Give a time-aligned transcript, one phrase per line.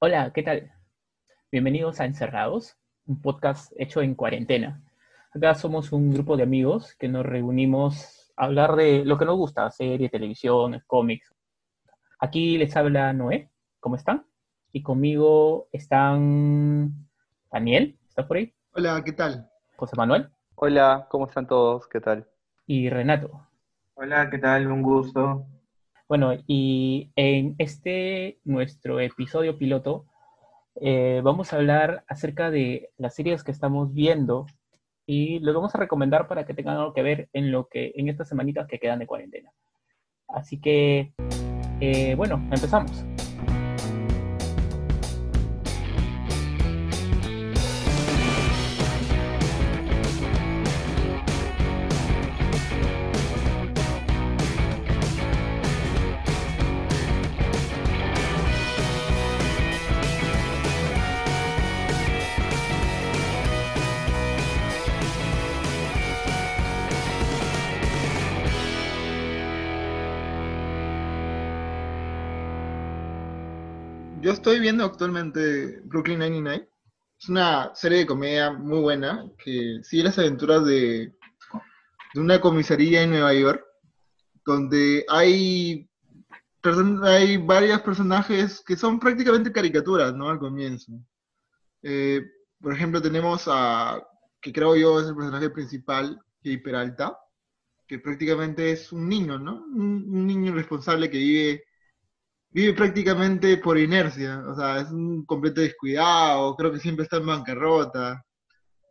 [0.00, 0.72] Hola, ¿qué tal?
[1.50, 4.80] Bienvenidos a Encerrados, un podcast hecho en cuarentena.
[5.34, 9.36] Acá somos un grupo de amigos que nos reunimos a hablar de lo que nos
[9.36, 11.34] gusta, serie, televisión, cómics.
[12.20, 13.50] Aquí les habla Noé,
[13.80, 14.24] ¿cómo están?
[14.70, 17.08] Y conmigo están
[17.50, 18.54] Daniel, ¿está por ahí?
[18.74, 19.50] Hola, ¿qué tal?
[19.76, 21.88] José Manuel Hola, ¿cómo están todos?
[21.88, 22.28] ¿Qué tal?
[22.66, 23.48] y Renato.
[23.94, 24.70] Hola, ¿qué tal?
[24.70, 25.46] Un gusto.
[26.08, 30.06] Bueno, y en este nuestro episodio piloto
[30.80, 34.46] eh, vamos a hablar acerca de las series que estamos viendo
[35.04, 38.08] y les vamos a recomendar para que tengan algo que ver en lo que en
[38.08, 39.52] estas semanitas que quedan de cuarentena.
[40.28, 41.12] Así que,
[41.80, 43.04] eh, bueno, empezamos.
[74.48, 76.66] Estoy viendo actualmente Brooklyn Nine-Nine.
[77.20, 81.12] Es una serie de comedia muy buena que sigue las aventuras de,
[82.14, 83.62] de una comisaría en Nueva York,
[84.46, 85.86] donde hay,
[87.02, 90.30] hay varios personajes que son prácticamente caricaturas, ¿no?
[90.30, 90.92] Al comienzo.
[91.82, 92.22] Eh,
[92.58, 94.02] por ejemplo, tenemos a,
[94.40, 97.18] que creo yo es el personaje principal, Jay Peralta,
[97.86, 99.62] que prácticamente es un niño, ¿no?
[99.74, 101.64] Un, un niño responsable que vive
[102.50, 107.26] vive prácticamente por inercia, o sea, es un completo descuidado, creo que siempre está en
[107.26, 108.24] bancarrota.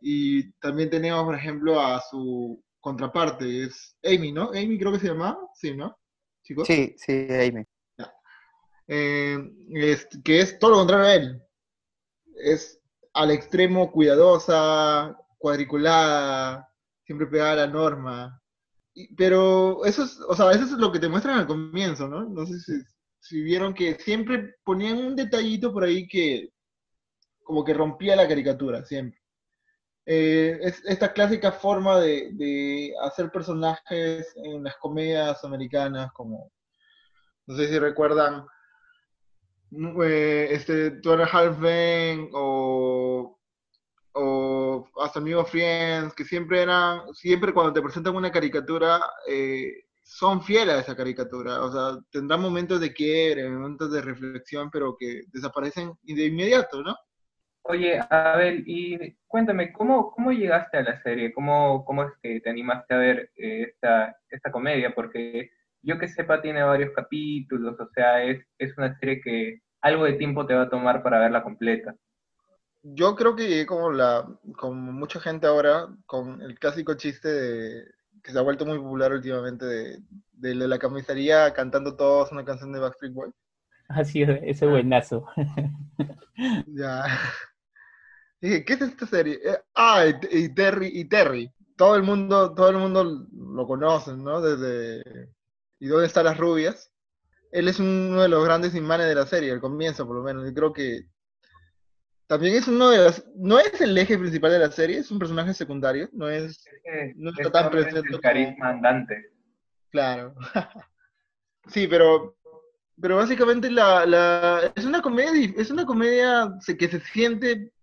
[0.00, 4.50] Y también tenemos, por ejemplo, a su contraparte, es Amy, ¿no?
[4.50, 5.96] Amy creo que se llama, sí, ¿no?
[6.44, 6.66] Chicos.
[6.66, 7.64] Sí, sí, Amy.
[8.86, 9.38] Eh,
[9.72, 11.42] es- que es todo lo contrario a él.
[12.36, 12.80] Es
[13.12, 16.72] al extremo cuidadosa, cuadriculada,
[17.04, 18.40] siempre pegada a la norma.
[18.94, 22.24] Y- pero eso es, o sea, eso es lo que te muestran al comienzo, ¿no?
[22.24, 22.72] No sé si,
[23.20, 26.50] si vieron que siempre ponían un detallito por ahí que
[27.42, 29.18] como que rompía la caricatura, siempre.
[30.04, 36.50] Eh, es esta clásica forma de, de hacer personajes en las comedias americanas, como,
[37.46, 38.46] no sé si recuerdan,
[39.70, 41.00] mm, eh, este,
[41.32, 43.38] Half Men o,
[44.12, 50.42] o Hasta Amigo Friends, que siempre eran, siempre cuando te presentan una caricatura, eh, son
[50.42, 51.60] fieles a esa caricatura.
[51.60, 56.96] O sea, tendrán momentos de quiebre, momentos de reflexión, pero que desaparecen de inmediato, ¿no?
[57.62, 61.30] Oye, Abel, y cuéntame, ¿cómo, cómo llegaste a la serie?
[61.34, 64.94] ¿Cómo, cómo es que te animaste a ver eh, esta, esta comedia?
[64.94, 65.50] Porque
[65.82, 70.14] yo que sepa tiene varios capítulos, o sea, es, es una serie que algo de
[70.14, 71.94] tiempo te va a tomar para verla completa.
[72.82, 74.26] Yo creo que llegué como la,
[74.56, 77.84] como mucha gente ahora, con el clásico chiste de,
[78.28, 80.02] que se ha vuelto muy popular últimamente de,
[80.34, 83.34] de la comisaría cantando todos una canción de Backstreet Boys.
[83.88, 85.26] Así es, ese buenazo.
[86.66, 87.04] Ya.
[88.40, 89.38] Dije, ¿qué es esta serie?
[89.44, 91.52] Eh, ah, y, y Terry, y Terry.
[91.76, 94.40] Todo el mundo, todo el mundo lo conoce, ¿no?
[94.40, 95.02] Desde
[95.80, 96.92] ¿Y dónde están las rubias?
[97.52, 100.48] Él es uno de los grandes imanes de la serie, al comienzo por lo menos.
[100.50, 101.08] Y creo que
[102.28, 105.18] también es uno de los, no es el eje principal de la serie, es un
[105.18, 106.62] personaje secundario, no es,
[107.16, 109.32] No está este tan hombre es presente el carisma andante.
[109.90, 110.34] Claro.
[111.70, 112.34] Sí, pero,
[112.98, 117.74] pero básicamente la, la, es una comedia, es una comedia que se siente,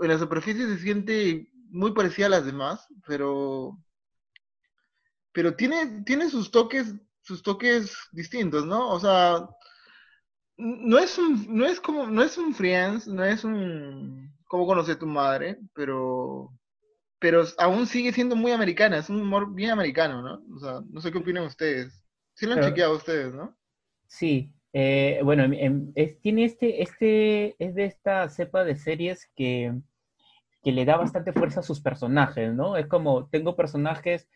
[0.00, 3.78] en la superficie se siente muy parecida a las demás, pero,
[5.30, 8.90] pero tiene, tiene sus toques, sus toques distintos, ¿no?
[8.90, 9.48] O sea,
[10.58, 14.96] no es un, no es como, no es un Friends, no es un cómo conocer
[14.96, 16.52] a tu madre, pero,
[17.20, 20.42] pero aún sigue siendo muy americana, es un humor bien americano, ¿no?
[20.56, 22.04] O sea, no sé qué opinan ustedes.
[22.34, 23.56] Sí lo han chequeado ustedes, ¿no?
[24.06, 25.44] Sí, eh, bueno,
[25.94, 29.74] es- tiene este, este, es de esta cepa de series que,
[30.62, 32.76] que le da bastante fuerza a sus personajes, ¿no?
[32.76, 34.28] Es como, tengo personajes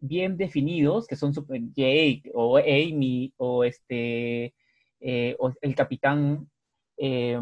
[0.00, 1.32] bien definidos, que son
[1.74, 4.54] Jake, o Amy, o este,
[5.00, 6.50] eh, el capitán,
[6.96, 7.40] eh,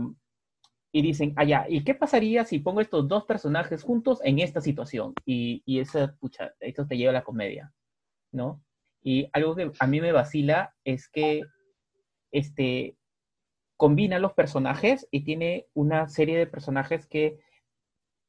[0.92, 4.62] y dicen, ah, ya, ¿y qué pasaría si pongo estos dos personajes juntos en esta
[4.62, 5.12] situación?
[5.26, 7.72] Y, y esa, pucha, esto te lleva a la comedia,
[8.32, 8.62] ¿no?
[9.02, 11.42] Y algo que a mí me vacila es que
[12.32, 12.96] este,
[13.76, 17.40] combina los personajes y tiene una serie de personajes que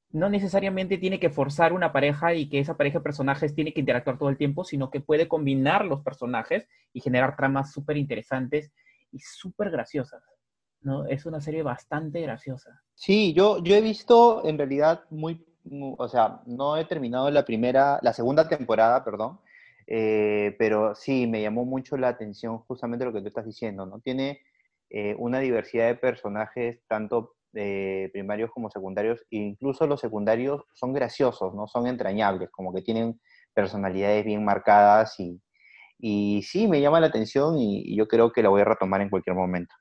[0.10, 3.80] no necesariamente tiene que forzar una pareja y que esa pareja de personajes tiene que
[3.80, 8.72] interactuar todo el tiempo, sino que puede combinar los personajes y generar tramas súper interesantes
[9.12, 10.24] y súper graciosas.
[10.82, 11.06] ¿no?
[11.06, 12.82] Es una serie bastante graciosa.
[12.94, 17.44] Sí, yo, yo he visto en realidad muy, mu- o sea, no he terminado la
[17.46, 19.40] primera, la segunda temporada, perdón,
[19.88, 24.00] eh, pero sí, me llamó mucho la atención justamente lo que tú estás diciendo, ¿no?
[24.00, 24.42] Tiene
[24.90, 30.94] eh, una diversidad de personajes, tanto eh, primarios como secundarios, e incluso los secundarios son
[30.94, 31.68] graciosos, ¿no?
[31.68, 33.20] Son entrañables, como que tienen
[33.54, 35.42] personalidades bien marcadas y,
[36.00, 39.10] y sí, me llama la atención y, yo creo que la voy a retomar en
[39.10, 39.74] cualquier momento.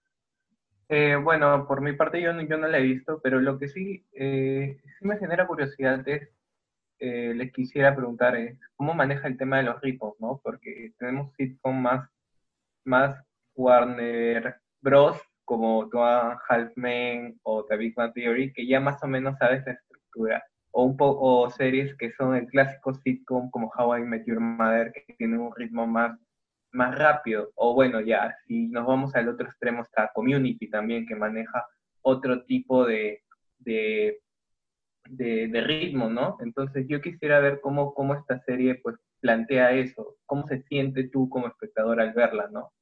[0.88, 3.68] Eh, bueno, por mi parte yo no, yo no la he visto, pero lo que
[3.68, 6.28] sí, eh, sí me genera curiosidad es,
[6.98, 10.40] eh, les quisiera preguntar es, ¿cómo maneja el tema de los ritmos, no?
[10.42, 12.08] Porque tenemos sitcom más,
[12.84, 13.22] más
[13.54, 16.02] Warner Bros, como Two
[16.48, 20.44] Halfmen o The Big Theory, que ya más o menos sabes la estructura,
[20.76, 24.40] o, un po o series que son el clásico sitcom como How I Met Your
[24.40, 26.18] Mother, que tienen un ritmo más
[26.72, 27.50] más rápido.
[27.54, 31.64] O bueno, ya, si nos vamos al otro extremo está Community también, que maneja
[32.02, 33.22] otro tipo de,
[33.58, 34.20] de,
[35.08, 36.36] de, de ritmo, ¿no?
[36.40, 41.28] Entonces yo quisiera ver cómo, cómo esta serie pues plantea eso, cómo se siente tú
[41.30, 42.72] como espectador al verla, ¿no?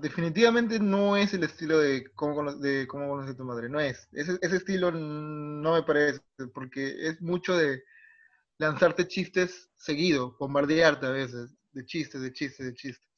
[0.00, 4.08] Definitivamente no es el estilo de cómo, cono- de cómo conoce tu madre, no es.
[4.12, 6.20] Ese, ese estilo no me parece,
[6.54, 7.82] porque es mucho de
[8.58, 13.08] lanzarte chistes seguido, bombardearte a veces, de chistes, de chistes, de chistes.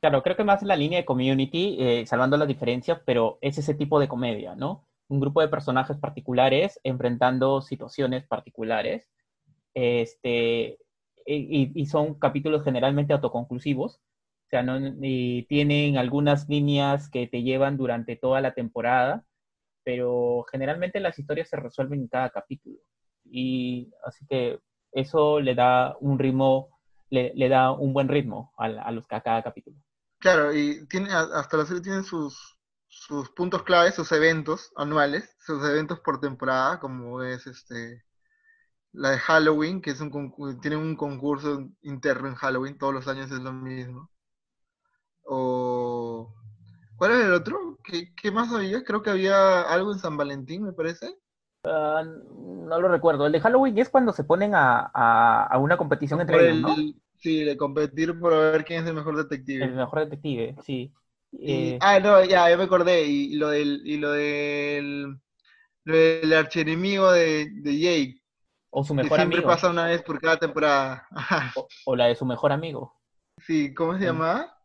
[0.00, 3.74] Claro, creo que más la línea de community, eh, salvando las diferencias, pero es ese
[3.74, 4.86] tipo de comedia, ¿no?
[5.08, 9.08] Un grupo de personajes particulares enfrentando situaciones particulares.
[9.74, 10.78] Este,
[11.26, 14.00] y, y son capítulos generalmente autoconclusivos.
[14.50, 19.24] O sea, no, y tienen algunas líneas que te llevan durante toda la temporada,
[19.84, 22.78] pero generalmente las historias se resuelven en cada capítulo.
[23.24, 24.58] Y así que
[24.92, 26.80] eso le da un ritmo,
[27.10, 29.76] le, le da un buen ritmo a, a los, cada capítulo.
[30.18, 32.58] Claro, y tiene, hasta la serie tiene sus,
[32.88, 38.04] sus puntos claves, sus eventos anuales, sus eventos por temporada, como es este
[38.92, 43.30] la de Halloween, que es un tiene un concurso interno en Halloween, todos los años
[43.30, 44.10] es lo mismo.
[45.32, 46.34] O
[46.96, 47.78] ¿cuál era el otro?
[47.84, 48.84] ¿Qué, qué más había?
[48.84, 51.16] Creo que había algo en San Valentín, me parece.
[51.64, 53.26] Ah, no lo recuerdo.
[53.26, 56.58] El de Halloween es cuando se ponen a, a- a una competición entre Por ellos,
[56.60, 56.68] ¿no?
[56.78, 59.66] el, sí, de competir por ver quién es el mejor detective.
[59.66, 60.92] El mejor detective, sí.
[61.32, 63.04] Y- Eh, ah, no, ya, ya me acordé.
[63.06, 65.18] Y, lo del, y lo del,
[65.84, 68.22] lo del archienemigo de, de Jake,
[68.70, 69.48] o su que mejor siempre amigo.
[69.48, 71.08] pasa una vez por cada temporada.
[71.54, 72.96] O, o la de su mejor amigo.
[73.46, 74.04] Sí, ¿cómo se Mm.
[74.04, 74.59] llamaba?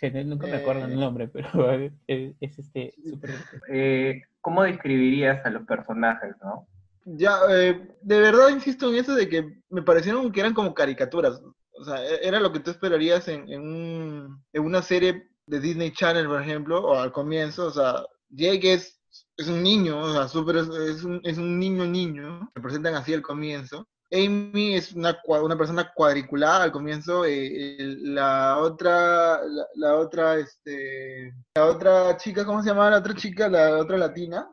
[0.00, 0.96] Sí, nunca me acuerdo el Eh.
[0.96, 3.30] nombre, pero es, es este súper.
[3.70, 6.66] Eh, ¿Cómo describirías a los personajes, no?
[7.04, 11.40] Ya, eh, de verdad insisto en eso de que me parecieron que eran como caricaturas.
[11.72, 15.60] O sea, e- era lo que tú esperarías en, en, un- en una serie de
[15.60, 17.66] Disney Channel, por ejemplo, o al comienzo.
[17.66, 19.00] O sea, Jake es,
[19.36, 22.50] es un niño, o sea, súper, es, es un, es un niño niño.
[22.54, 23.88] Me presentan así al comienzo.
[24.10, 27.24] Amy es una, una persona cuadriculada al comienzo.
[27.26, 29.40] eh, la otra,
[29.74, 33.48] la, otra, este, la otra chica, ¿cómo se llama la otra chica?
[33.48, 34.48] La otra latina.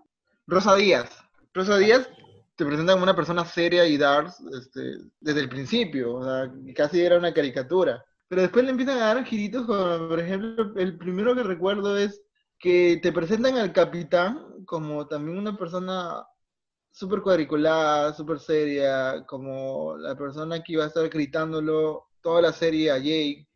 [0.47, 1.09] Rosa Díaz.
[1.53, 2.09] Rosa Díaz
[2.55, 7.01] te presentan como una persona seria y dark este, desde el principio, o sea, casi
[7.01, 8.03] era una caricatura.
[8.27, 12.21] Pero después le empiezan a dar giritos, como, por ejemplo, el primero que recuerdo es
[12.59, 16.25] que te presentan al capitán como también una persona
[16.95, 22.89] súper cuadriculada, súper seria, como la persona que iba a estar gritándolo toda la serie
[22.89, 23.49] a Jake.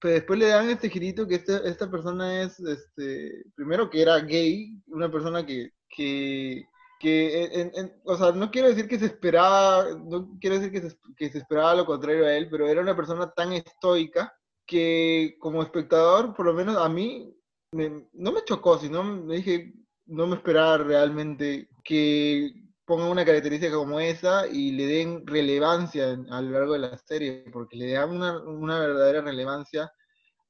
[0.00, 4.18] Pero después le dan este girito que este- esta persona es, este, primero que era
[4.18, 6.64] gay, una persona que, que,
[6.98, 7.70] que
[8.04, 11.38] o sea, no quiero decir que se esperaba, no quiero decir que se, que se
[11.38, 14.32] esperaba lo contrario a él, pero era una persona tan estoica
[14.66, 17.32] que como espectador, por lo menos a mí,
[17.70, 19.72] no me chocó, sino me dije,
[20.06, 22.52] no me esperaba realmente que
[22.84, 27.44] pongan una característica como esa y le den relevancia a lo largo de la serie,
[27.52, 29.90] porque le dan una, una verdadera relevancia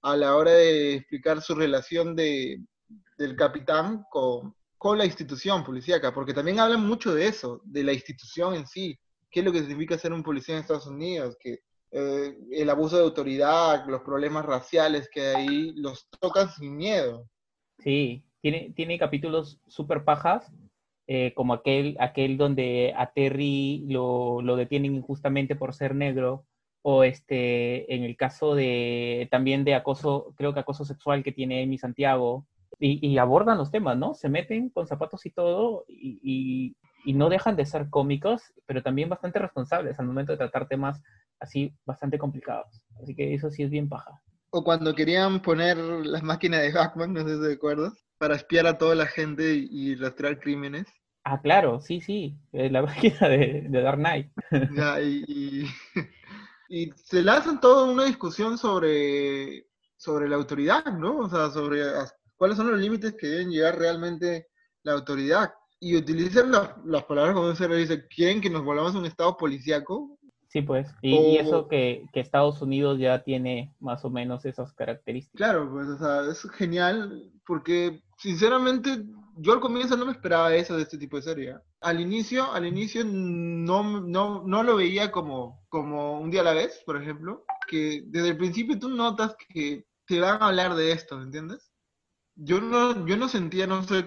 [0.03, 2.61] a la hora de explicar su relación de,
[3.17, 7.93] del capitán con, con la institución policíaca, porque también hablan mucho de eso, de la
[7.93, 8.99] institución en sí,
[9.31, 11.61] qué es lo que significa ser un policía en Estados Unidos, que
[11.91, 17.29] eh, el abuso de autoridad, los problemas raciales que ahí, los tocan sin miedo.
[17.79, 20.53] Sí, tiene, tiene capítulos súper pajas,
[21.07, 26.47] eh, como aquel, aquel donde a Terry lo, lo detienen injustamente por ser negro,
[26.83, 31.63] o este, en el caso de también de acoso, creo que acoso sexual que tiene
[31.63, 32.47] Amy Santiago,
[32.79, 34.15] y, abordan los temas, ¿no?
[34.15, 39.09] Se meten con zapatos y todo, y, y- no dejan de ser cómicos, pero también
[39.09, 41.01] bastante responsables al momento de tratar temas
[41.39, 42.83] así bastante complicados.
[43.01, 44.21] Así que eso sí es bien paja.
[44.51, 47.59] O cuando querían poner las máquinas de Batman, no sé si te
[48.25, 50.87] para espiar a toda la gente y, y rastrear crímenes.
[51.25, 54.33] Ah, claro, sí, sí, es la página de, de Dark Knight.
[54.75, 55.67] Ya, y, y,
[56.87, 59.67] y se lanzan toda una discusión sobre,
[59.99, 61.19] sobre la autoridad, ¿no?
[61.19, 61.83] O sea, sobre
[62.37, 64.47] cuáles son los límites que deben llegar realmente
[64.85, 65.53] la autoridad.
[65.81, 69.37] Y utilizan la- las palabras como se dice, ¿quieren que nos volvamos a un estado
[69.37, 70.19] policíaco?
[70.49, 70.89] Sí, pues.
[71.03, 75.37] Y, y O- eso que, que Estados Unidos ya tiene más o menos esas características.
[75.37, 79.05] Claro, pues, o sea, es genial porque, sinceramente,
[79.37, 81.57] yo al comienzo no me esperaba eso de este tipo de serie.
[81.81, 86.55] Al inicio, al inicio no, no, no lo veía como, como un día a la
[86.55, 90.93] vez, por ejemplo, que desde el principio tú notas que te van a hablar de
[90.93, 91.73] esto, ¿me entiendes?
[92.37, 94.07] Yo no, yo no sentía, no sé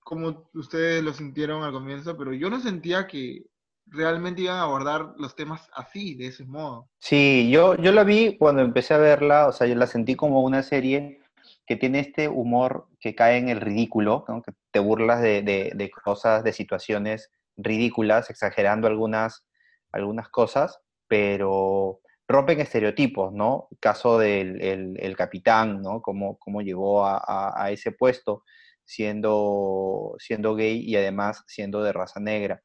[0.00, 3.46] cómo ustedes lo sintieron al comienzo, pero yo no sentía que
[3.86, 6.88] realmente iban a abordar los temas así, de ese modo.
[6.98, 10.42] Sí, yo, yo la vi cuando empecé a verla, o sea, yo la sentí como
[10.42, 11.20] una serie
[11.66, 14.42] que tiene este humor que cae en el ridículo, ¿no?
[14.42, 19.46] que te burlas de, de- cosas, de situaciones ridículas, exagerando algunas,
[19.92, 23.68] algunas cosas, pero rompen estereotipos, ¿no?
[23.80, 26.00] Caso del el, el capitán, ¿no?
[26.02, 28.42] Cómo, cómo llegó a, a- a ese puesto
[28.84, 32.62] siendo, siendo gay y además siendo de raza negra.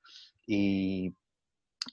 [0.47, 1.15] Y,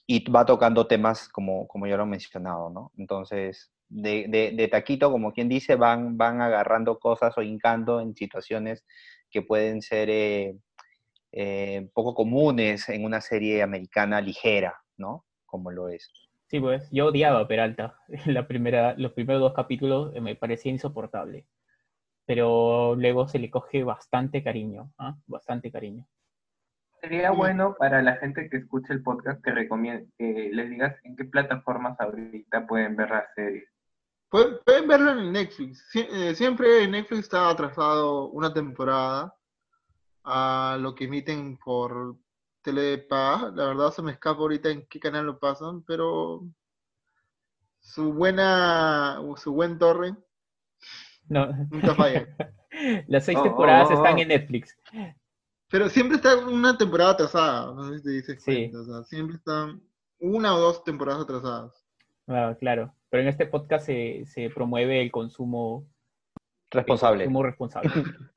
[0.07, 2.91] y va tocando temas como, como ya lo he mencionado, ¿no?
[2.97, 8.15] Entonces, de, de- de taquito, como quien dice, van, van agarrando cosas o hincando en
[8.15, 8.85] situaciones
[9.29, 10.57] que pueden ser eh,
[11.31, 15.25] eh, poco comunes en una serie americana ligera, ¿no?
[15.45, 16.11] Como lo es.
[16.47, 16.89] Sí, pues.
[16.91, 17.97] Yo odiaba a Peralta.
[18.25, 21.45] La primera, los primeros dos capítulos eh, me parecía insoportable.
[22.25, 25.15] Pero luego se le coge bastante cariño, ¿ah?
[25.27, 26.05] Bastante cariño.
[27.01, 31.15] Sería bueno para la gente que escuche el podcast que recomiende, que les digas en
[31.15, 33.65] qué plataformas ahorita pueden ver la serie.
[34.29, 35.85] Pueden, pueden verlo en Netflix.
[35.91, 39.33] Sie- eh, siempre Netflix está atrasado una temporada
[40.23, 42.17] a lo que emiten por
[42.61, 43.51] Telepaga.
[43.55, 46.43] La verdad se me escapa ahorita en qué canal lo pasan, pero
[47.79, 50.13] su buena, su buen torre
[51.29, 51.47] No.
[51.71, 52.27] nunca falla.
[53.07, 53.97] Las seis Oh, temporadas oh, oh.
[53.97, 54.77] están en Netflix.
[55.69, 58.69] Pero siempre está una temporada atrasada, no sé si te dices Sí.
[58.69, 58.79] cuenta.
[58.81, 59.81] O sea, siempre están
[60.19, 61.73] una o dos temporadas atrasadas.
[62.27, 62.93] Ah, claro.
[63.09, 65.85] Pero en este podcast se, se promueve el consumo,
[66.71, 67.23] el Responsable.
[67.25, 67.89] consumo responsable.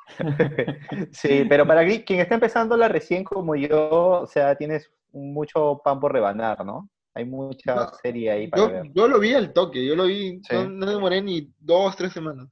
[1.12, 5.80] Sí, pero para qui- quien está empezando la recién como yo, o sea, tienes mucho
[5.84, 6.88] pan por rebanar, ¿no?
[7.14, 8.82] Hay mucha No, serie ahí para Yo, ver.
[8.92, 10.54] yo lo vi al toque, yo lo vi, Sí.
[10.54, 12.48] no, no demoré ni dos, tres semanas.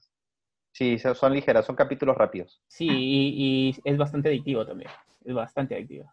[0.72, 2.60] Sí, son- son ligeras, son capítulos rápidos.
[2.68, 4.90] Sí, y, y es bastante adictivo también.
[5.24, 6.12] Es bastante adictivo.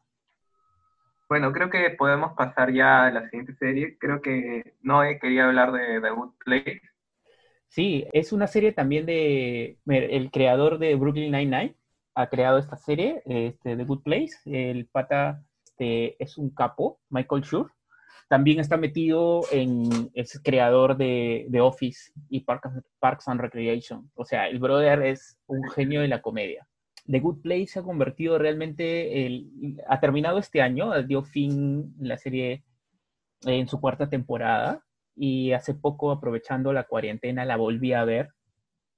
[1.28, 3.98] Bueno, creo que podemos pasar ya a la siguiente serie.
[3.98, 6.82] Creo que Noé quería hablar de The Good Place.
[7.68, 9.80] Sí, es una serie también de...
[9.88, 11.76] El creador de Brooklyn Nine-Nine
[12.14, 14.36] ha creado esta serie, este, The Good Place.
[14.46, 17.72] El pata este, es un capo, Michael Schur.
[18.30, 20.12] También está metido en...
[20.14, 24.12] Es creador de, de Office y Parks, Parks and Recreation.
[24.14, 26.68] O sea, el brother es un genio de la comedia.
[27.08, 29.26] The Good Place se ha convertido realmente...
[29.26, 32.64] El, ha terminado este año, dio fin la serie
[33.44, 34.84] en su cuarta temporada
[35.16, 38.32] y hace poco, aprovechando la cuarentena, la volví a ver.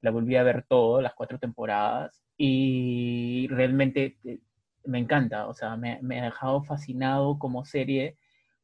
[0.01, 4.39] La volví a ver todo, las cuatro temporadas, y realmente eh,
[4.85, 5.47] me encanta.
[5.47, 8.17] O sea, me, me ha dejado fascinado como serie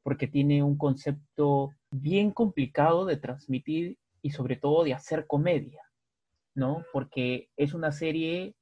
[0.04, 5.82] porque tiene un concepto bien complicado de transmitir y sobre todo de hacer comedia,
[6.54, 6.84] ¿no?
[6.92, 8.56] Porque es una serie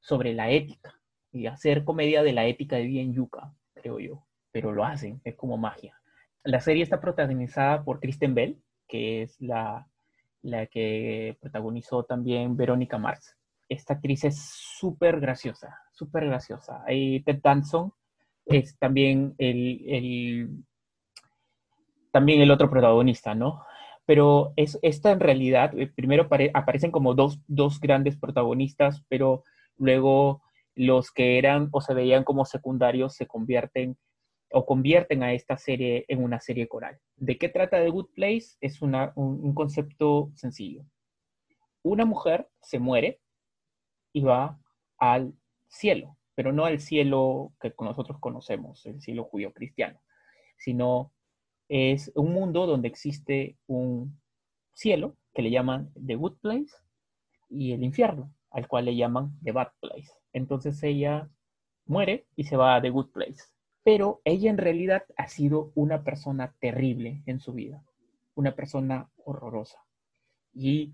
[0.00, 0.94] sobre la ética
[1.32, 5.36] y hacer comedia de la ética de bien yuca, creo yo, pero lo hacen, es
[5.36, 5.94] como magia.
[6.42, 9.86] La serie está protagonizada por Kristen Bell, que es la,
[10.42, 13.36] la que protagonizó también Verónica Mars.
[13.68, 16.82] Esta actriz es súper graciosa, súper graciosa.
[16.88, 17.92] Y Ted Danson
[18.46, 20.64] es también el, el-
[22.12, 23.62] también el otro protagonista, ¿no?
[24.06, 29.44] Pero es, esta en realidad, eh, primero apare- aparecen como dos, dos grandes protagonistas, pero
[29.80, 30.42] luego
[30.76, 33.98] los que eran o se veían como secundarios se convierten
[34.52, 36.98] o convierten a esta serie en una serie coral.
[37.16, 38.56] ¿De qué trata The Good Place?
[38.60, 40.84] Es un, un concepto sencillo.
[41.82, 43.20] Una mujer se muere
[44.12, 44.60] y va
[44.98, 45.34] al
[45.68, 50.00] cielo, pero no al cielo que nosotros conocemos, el cielo judío cristiano,
[50.58, 51.12] sino
[51.68, 54.20] es un mundo donde existe un
[54.74, 56.74] cielo que le llaman The Good Place
[57.48, 60.10] y el infierno, al cual le llaman The Bad Place.
[60.32, 61.28] Entonces ella
[61.86, 63.44] muere y se va a The Good Place.
[63.82, 67.82] Pero ella en realidad ha sido una persona terrible en su vida,
[68.34, 69.78] una persona horrorosa.
[70.52, 70.92] Y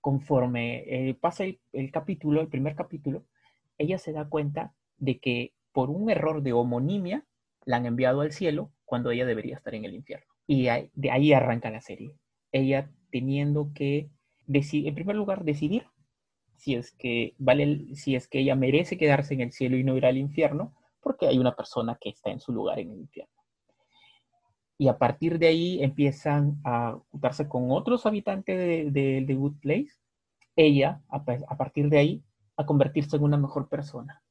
[0.00, 3.24] conforme eh, pasa el, el capítulo, el primer capítulo,
[3.78, 7.24] ella se da cuenta de que por un error de homonimia
[7.64, 10.26] la han enviado al cielo cuando ella debería estar en el infierno.
[10.46, 12.16] Y de ahí arranca la serie.
[12.50, 14.10] Ella teniendo que,
[14.48, 15.86] en primer lugar, decidir
[16.60, 19.96] si es que vale, si es que ella merece quedarse en el cielo y no
[19.96, 23.34] ir al infierno, porque hay una persona que está en su lugar en el infierno.
[24.76, 29.60] Y a partir de ahí empiezan a juntarse con otros habitantes de, de, de Good
[29.60, 29.92] Place.
[30.56, 32.24] Ella, a partir de ahí,
[32.56, 34.22] a convertirse en una mejor persona.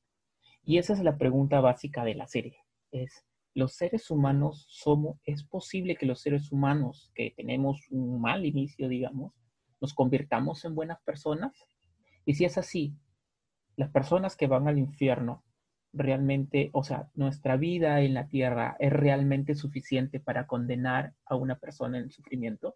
[0.63, 2.57] Y esa es la pregunta básica de la serie.
[2.91, 8.45] Es, ¿los seres humanos somos, es posible que los seres humanos que tenemos un mal
[8.45, 9.33] inicio, digamos,
[9.81, 11.53] nos convirtamos en buenas personas?
[12.29, 12.93] Y si es así,
[13.75, 15.43] las personas que van al infierno
[15.93, 21.55] realmente, o sea, nuestra vida en la tierra es realmente suficiente para condenar a una
[21.55, 22.75] persona en sufrimiento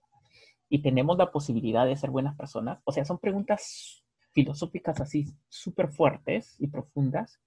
[0.69, 2.79] y tenemos la posibilidad de ser buenas personas.
[2.83, 7.39] O sea, son preguntas filosóficas así súper fuertes y profundas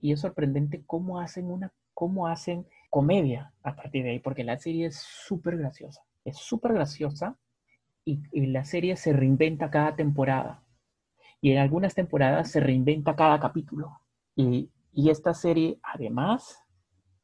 [0.00, 4.58] y es sorprendente cómo hacen una, cómo hacen comedia a partir de ahí, porque la
[4.58, 7.38] serie es súper graciosa, es súper graciosa
[8.04, 10.61] y la serie se reinventa cada temporada
[11.42, 14.00] y en algunas temporadas se reinventa cada capítulo.
[14.36, 16.62] Y, y esta serie, además,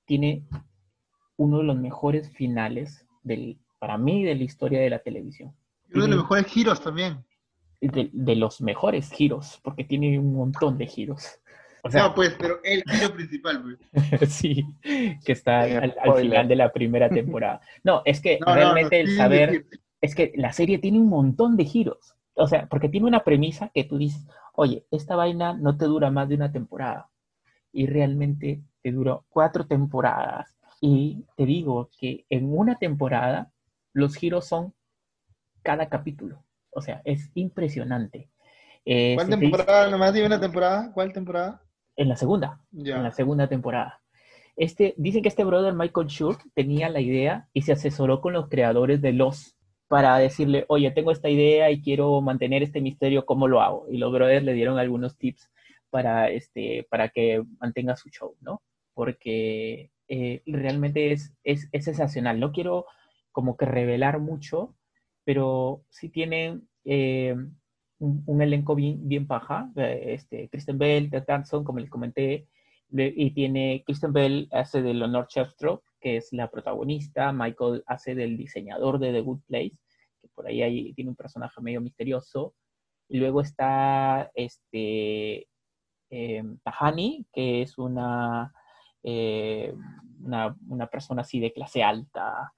[0.05, 0.45] tiene
[1.37, 5.55] uno de los mejores finales del, para mí de la historia de la televisión.
[5.95, 7.25] Uno de los mejores giros también.
[7.81, 11.39] De, de los mejores giros, porque tiene un montón de giros.
[11.85, 14.31] O sea, no, pues, pero el giro principal, pues.
[14.33, 14.67] sí,
[15.25, 17.61] que está al, Eh, al final de la primera temporada.
[17.85, 19.79] No, es que No, realmente no, el sí, saber, sí.
[20.01, 22.17] es que la serie tiene un montón de giros.
[22.39, 26.11] O sea, porque tiene una premisa que tú dices, oye, esta vaina no te dura
[26.11, 27.11] más de una temporada.
[27.73, 30.57] Y realmente te duró cuatro temporadas.
[30.81, 33.51] Y te digo que en una temporada
[33.93, 34.73] los giros son
[35.63, 36.43] cada capítulo.
[36.71, 38.31] O sea, es impresionante.
[38.85, 39.91] Eh, ¿Cuál temporada?
[39.91, 40.93] ¿Nomás tiene una temporada?
[40.93, 41.63] ¿Cuál temporada?
[41.97, 44.01] En la segunda en la segunda temporada.
[44.57, 48.49] Este, dicen que este brother Michael Schur tenía la idea y se asesoró con los
[48.49, 49.58] creadores de Los
[49.89, 53.87] para decirle, oye, tengo esta idea y quiero mantener este misterio, ¿cómo lo hago?
[53.91, 55.51] Y los brothers le dieron algunos tips
[55.91, 58.63] para, este, para que mantenga su show, ¿no?
[58.95, 62.39] Porque eh, realmente es, es, es sensacional.
[62.41, 62.87] No quiero
[63.33, 64.75] como que revelar mucho,
[65.25, 67.35] pero sí tienen eh,
[67.99, 69.71] un, un elenco bien, bien paja.
[69.77, 72.47] eh, Este, Kristen Bell, Ted Danson, como les comenté,
[72.91, 78.37] y tiene Kristen Bell hace de Leonor Shevstrop, que es la protagonista, Michael hace del
[78.37, 79.77] diseñador de The Good Place,
[80.21, 82.55] que por ahí tiene un personaje medio misterioso,
[83.09, 85.49] y luego está este
[86.11, 88.53] eh, Tahani, que es una,
[89.03, 89.75] eh,
[90.21, 92.53] una, una persona así de clase alta,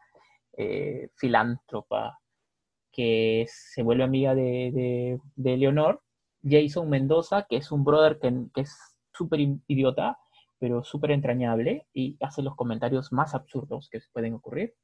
[0.57, 2.19] eh, filántropa,
[2.93, 6.03] que se vuelve amiga de, de, de Leonor.
[6.43, 8.75] Jason Mendoza, que es un brother que, que es
[9.13, 10.19] súper idiota,
[10.61, 14.75] pero súper entrañable y hace los comentarios más absurdos que se pueden ocurrir.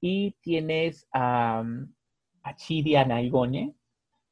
[0.00, 1.64] Y tienes a,
[2.42, 2.94] a Chidi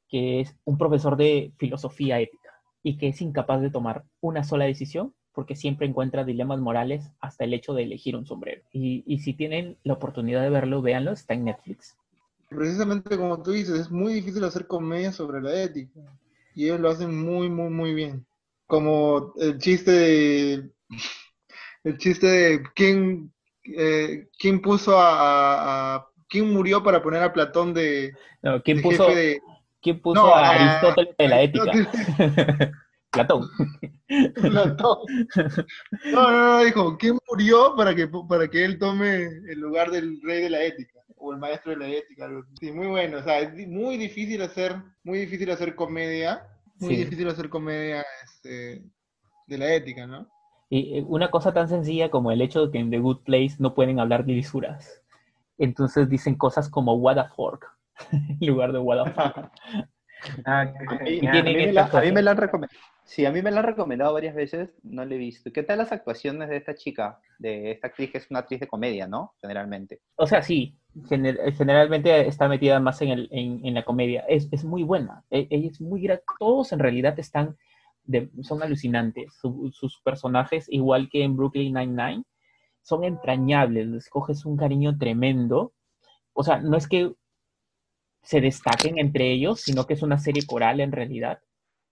[0.07, 2.51] que es un profesor de filosofía ética
[2.83, 7.45] y que es incapaz de tomar una sola decisión porque siempre encuentra dilemas morales hasta
[7.45, 8.61] el hecho de elegir un sombrero.
[8.73, 11.95] Y, y si tienen la oportunidad de verlo, véanlo, está en Netflix.
[12.49, 16.01] Precisamente como tú dices, es muy difícil hacer comedia sobre la ética.
[16.53, 18.25] Y ellos lo hacen muy, muy, muy bien.
[18.67, 20.69] Como el chiste de.
[21.83, 28.15] El chiste de quién, eh, quién puso a, ¿Quién murió para poner a Platón de,
[28.41, 29.41] No, ¿quién, de puso, jefe de.
[29.81, 30.49] ¿Quién puso No, a a-
[30.79, 31.71] Aristóteles de la ética?
[33.11, 33.49] Platón.
[34.35, 34.97] Platón.
[36.13, 40.21] No, no, no, dijo, ¿quién murió para que, para que él tome el lugar del
[40.21, 40.99] rey de la ética?
[41.17, 42.29] O el maestro de la ética.
[42.59, 43.17] Sí, muy bueno.
[43.17, 46.47] O sea, es muy difícil hacer, muy difícil hacer comedia.
[46.79, 47.03] Muy Sí.
[47.03, 48.81] difícil hacer comedia este,
[49.47, 50.27] de la ética, ¿no?
[50.71, 53.57] Y eh, una cosa tan sencilla como el hecho de que en The Good Place
[53.59, 55.03] no pueden hablar de lisuras.
[55.59, 57.67] Entonces dicen cosas como what a fork
[58.11, 59.51] en lugar de what a fuck.
[60.45, 62.25] Ah, A mí, Y a tienen mí me la, estas a mí me cosas.
[62.25, 62.79] la han recomendado.
[63.03, 65.51] Sí, a mí me la han recomendado varias veces, no la he visto.
[65.51, 68.67] ¿Qué tal las actuaciones de esta chica, de esta actriz que es una actriz de
[68.67, 69.33] comedia, ¿no?
[69.41, 69.99] Generalmente.
[70.15, 70.77] O sea, sí,
[71.09, 74.21] gener- generalmente está metida más en, el, en, en la comedia.
[74.27, 75.23] Es, es muy buena.
[75.31, 77.57] E- Ella es muy gra- Todos en realidad están
[78.41, 79.33] son alucinantes.
[79.39, 82.23] Su- sus personajes, igual que en Brooklyn Nine-Nine,
[82.81, 83.87] son entrañables.
[83.87, 85.73] Les coges un cariño tremendo.
[86.33, 87.13] O sea, no es que
[88.23, 91.39] se destaquen entre ellos, sino que es una serie coral en realidad.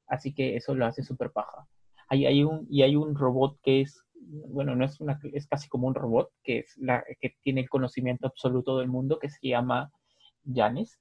[0.08, 1.68] Así que eso lo hace súper paja.
[2.08, 5.70] Hay, hay un, y hay un robot que es, bueno, no es una, es casi
[5.70, 9.48] como un robot, que es la que tiene el conocimiento absoluto del mundo, que se
[9.48, 9.92] llama
[10.46, 11.00] Janis,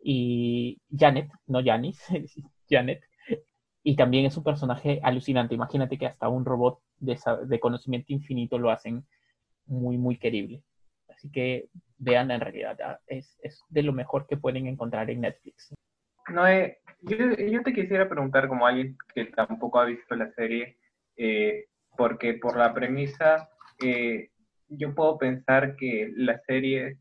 [0.00, 2.00] y Janet, no Janis,
[2.70, 3.02] Janet,
[3.82, 5.54] y también es un personaje alucinante.
[5.54, 9.04] Imagínate que hasta un robot de, de conocimiento infinito lo hacen
[9.66, 10.62] muy, muy querible.
[11.08, 15.22] Así que vean, en realidad ah, es, es de lo mejor que pueden encontrar en
[15.22, 15.74] Netflix.
[16.28, 20.78] Noé, yo, yo te quisiera preguntar como alguien que tampoco ha visto la serie,
[21.16, 23.48] eh, porque por la premisa,
[23.82, 24.30] eh,
[24.68, 26.98] yo puedo pensar que la serie,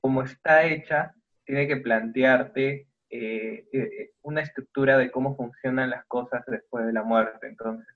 [0.00, 1.14] como está hecha,
[1.44, 7.48] tiene que plantearte eh, una estructura de cómo funcionan las cosas después de la muerte.
[7.48, 7.86] Entonces,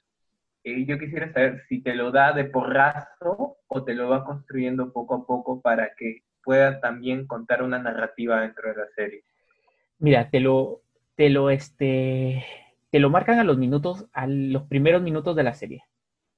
[0.65, 5.15] yo quisiera saber si te lo da de porrazo o te lo va construyendo poco
[5.15, 9.25] a poco para que pueda también contar una narrativa dentro de la serie.
[9.99, 10.83] Mira, te lo,
[11.17, 12.45] te lo, este,
[12.91, 15.85] te lo marcan a los minutos, a los primeros minutos de la serie.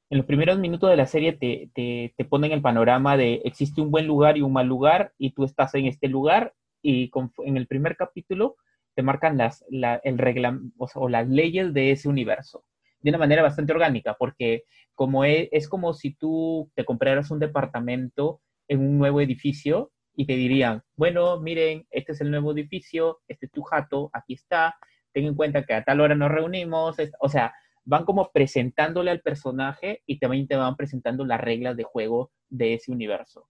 [0.08, 3.90] En los primeros minutos de la serie te, te, ponen el panorama de existe un
[3.90, 6.52] buen lugar y un mal lugar y tú estás en este lugar
[6.86, 7.10] y
[7.44, 8.56] en el primer capítulo
[8.94, 12.64] te marcan las, el regla, o, las leyes de ese universo
[13.00, 17.38] de una manera bastante orgánica, porque como es, es, como si tú te compraras un
[17.38, 23.18] departamento en un nuevo edificio y te dirían, bueno, miren, este es el nuevo edificio,
[23.28, 24.76] este es tu jato, aquí está,
[25.12, 27.52] ten en cuenta que a tal hora nos reunimos, o sea,
[27.84, 32.74] van como presentándole al personaje y también te van presentando las reglas de juego de
[32.74, 33.48] ese universo.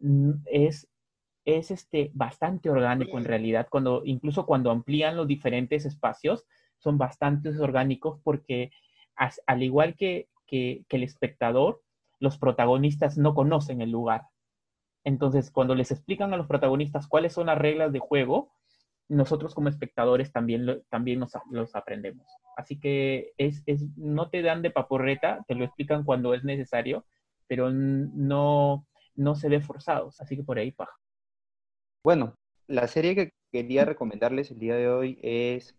[0.00, 0.88] Mm, es,
[1.44, 6.44] es este, bastante orgánico en realidad, cuando, incluso cuando amplían los diferentes espacios,
[6.78, 8.70] son bastante orgánicos porque
[9.46, 11.82] al igual que, que el espectador,
[12.18, 14.22] los protagonistas no conocen el lugar
[15.04, 18.52] entonces, cuando les explican a los protagonistas cuáles son las reglas de juego,
[19.08, 22.26] nosotros como espectadores también, también nos, los aprendemos.
[22.56, 23.62] Así que es,
[23.96, 27.04] no te dan de paporreta, te lo explican cuando es necesario,
[27.46, 30.20] pero no, no se ve forzados.
[30.22, 30.96] Así que por ahí paja.
[32.04, 32.36] Bueno,
[32.66, 35.74] la serie que quería recomendarles el día de hoy es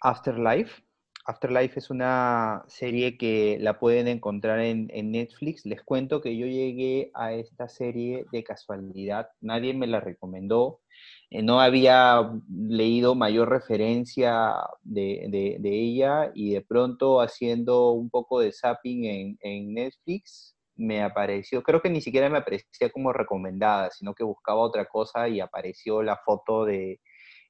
[0.00, 0.84] Afterlife.
[1.26, 5.66] Afterlife es una serie que la pueden encontrar en, Netflix.
[5.66, 9.28] Les cuento que yo llegué a esta serie de casualidad.
[9.40, 10.82] Nadie me la recomendó.
[11.30, 14.54] Eh, no había leído mayor referencia
[14.84, 21.82] de, ella y de pronto haciendo un poco de zapping en, Netflix me apareció, creo
[21.82, 26.16] que ni siquiera me aparecía como recomendada, sino que buscaba otra cosa y apareció la
[26.16, 27.00] foto de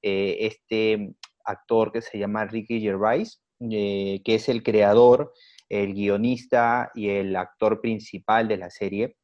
[0.03, 1.15] eh, este
[1.45, 5.33] actor que se llama Ricky Gervais eh, que es el creador,
[5.69, 9.17] el guionista y el actor principal de la serie.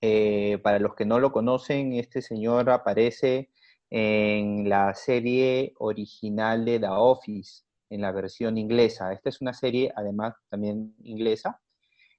[0.00, 3.50] Eh, para los que no lo conocen, este señor aparece
[3.90, 9.12] en la serie original de The Office, en la versión inglesa.
[9.12, 11.60] Esta es una serie, además, también inglesa,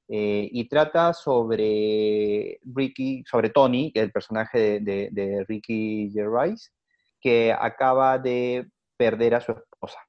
[0.09, 6.73] eh, y trata sobre Ricky, sobre Tony, que es el personaje de, de Ricky Gervais,
[7.19, 8.67] que acaba de
[8.97, 9.99] perder a su esposa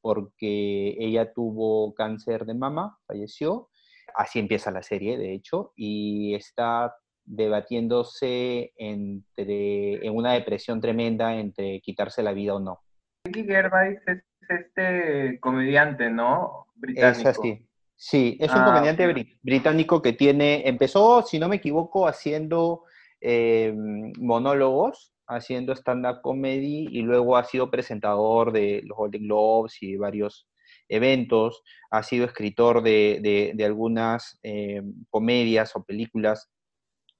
[0.00, 3.68] porque ella tuvo cáncer de mama, falleció.
[4.14, 11.80] Así empieza la serie, de hecho, y está debatiéndose entre, en una depresión tremenda entre
[11.80, 12.80] quitarse la vida o no.
[13.26, 16.66] Ricky Gervais es este comediante, ¿no?
[16.74, 17.20] Británico.
[17.20, 17.67] Es así.
[18.00, 22.84] Sí, es un ah, comediante británico que tiene, empezó, si no me equivoco, haciendo
[23.20, 23.74] eh,
[24.18, 30.48] monólogos haciendo stand-up comedy y luego ha sido presentador de los Golden Globes y varios
[30.88, 36.50] eventos, ha sido escritor de, algunas eh, comedias o películas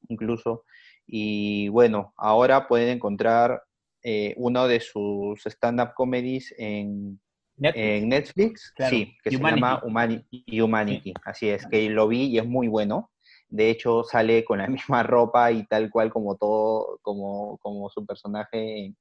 [0.09, 0.65] incluso.
[1.07, 3.63] Y bueno, ahora pueden encontrar
[4.03, 7.21] eh, uno de sus stand-up comedies en
[7.59, 11.15] Netflix, sí, que se llama Humanity.
[11.25, 13.11] Así es, que lo vi y es muy bueno.
[13.49, 18.05] De hecho, sale con la misma ropa y tal cual como todo, como, como su
[18.07, 18.95] personaje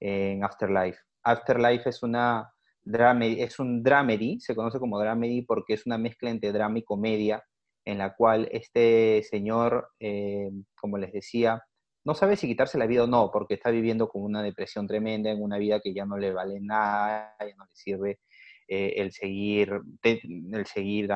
[0.00, 0.98] en, Afterlife.
[1.22, 2.50] Afterlife es una
[2.86, 7.42] es un dramedy, se conoce como dramedy porque es una mezcla entre drama y comedia,
[7.86, 11.62] en la cual este señor, eh, como les decía,
[12.04, 15.30] no sabe si quitarse la vida o no, porque está viviendo con una depresión tremenda,
[15.30, 18.20] en una vida que ya no le vale nada, ya no le sirve
[18.68, 21.08] eh, el seguir, el seguir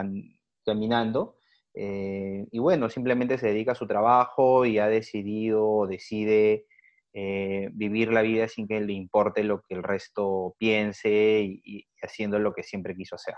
[0.64, 1.36] caminando.
[1.74, 6.64] Eh, y bueno, simplemente se dedica a su trabajo y ha decidido, decide
[7.12, 12.38] eh, vivir la vida sin que le importe lo que el resto piense y, haciendo
[12.38, 13.34] lo que siempre quiso hacer,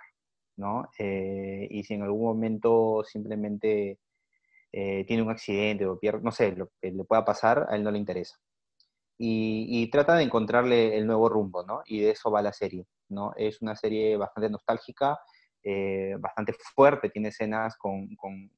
[0.56, 0.88] ¿no?
[0.98, 3.98] Y si en algún momento simplemente
[4.72, 7.90] tiene un accidente o pierde, no sé, lo que le pueda pasar, a él no
[7.90, 8.36] le interesa.
[9.22, 11.82] Y, trata de encontrarle el nuevo rumbo, ¿no?
[11.84, 13.34] Y de eso va la serie, ¿no?
[13.36, 15.18] Es una serie bastante nostálgica,
[15.62, 18.50] eh, bastante fuerte, tiene escenas con, con,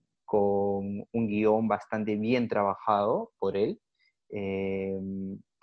[1.12, 3.80] un guion bastante bien trabajado por él.
[4.30, 4.96] Eh,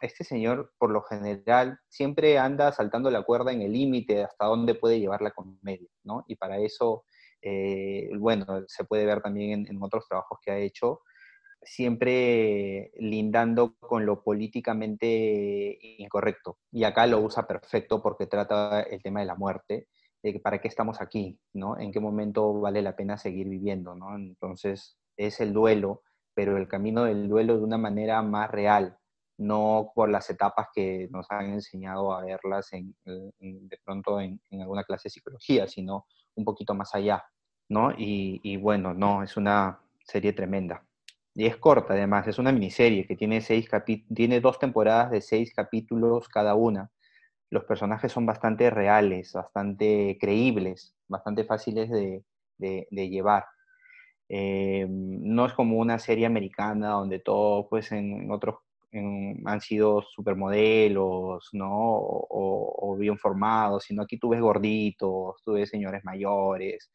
[0.02, 4.76] este señor, por lo general, siempre anda saltando la cuerda en el límite hasta dónde
[4.76, 6.26] puede llevar la comedia, ¿no?
[6.28, 7.06] Y para eso,
[7.42, 11.02] eh, bueno, se puede ver también en, otros trabajos que ha hecho,
[11.62, 16.58] siempre lindando con lo políticamente incorrecto.
[16.72, 19.88] Y acá lo usa perfecto porque trata el tema de la muerte,
[20.24, 21.80] de que para qué estamos aquí, ¿no?
[21.80, 24.16] En qué momento vale la pena seguir viviendo, ¿no?
[24.16, 28.99] Entonces, es el duelo, pero el camino del duelo de una manera más real,
[29.40, 34.84] no por las etapas que nos han enseñado a verlas en, de pronto en, alguna
[34.84, 37.24] clase de psicología, sino un poquito más allá,
[37.70, 37.92] ¿no?
[37.98, 40.84] Y, bueno, no, es una serie tremenda.
[41.34, 43.70] Y es corta además, es una miniserie que tiene, seis
[44.14, 46.92] tiene dos temporadas de seis capítulos cada una.
[47.50, 52.24] Los personajes son bastante reales, bastante creíbles, bastante fáciles de,
[52.58, 53.46] de llevar.
[54.32, 58.58] Eh, no es como una serie americana donde todo, pues en otros
[58.92, 61.70] han sido supermodelos, ¿no?
[61.72, 66.92] O, bien formados, sino aquí tú ves gorditos, tú ves señores mayores,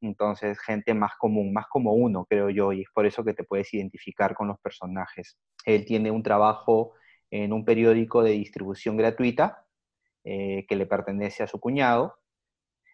[0.00, 3.44] entonces gente más común, más como uno, creo yo, y es por eso que te
[3.44, 5.38] puedes identificar con los personajes.
[5.64, 6.94] Él tiene un trabajo
[7.30, 9.66] en un periódico de distribución gratuita
[10.24, 12.18] eh, que le pertenece a su cuñado,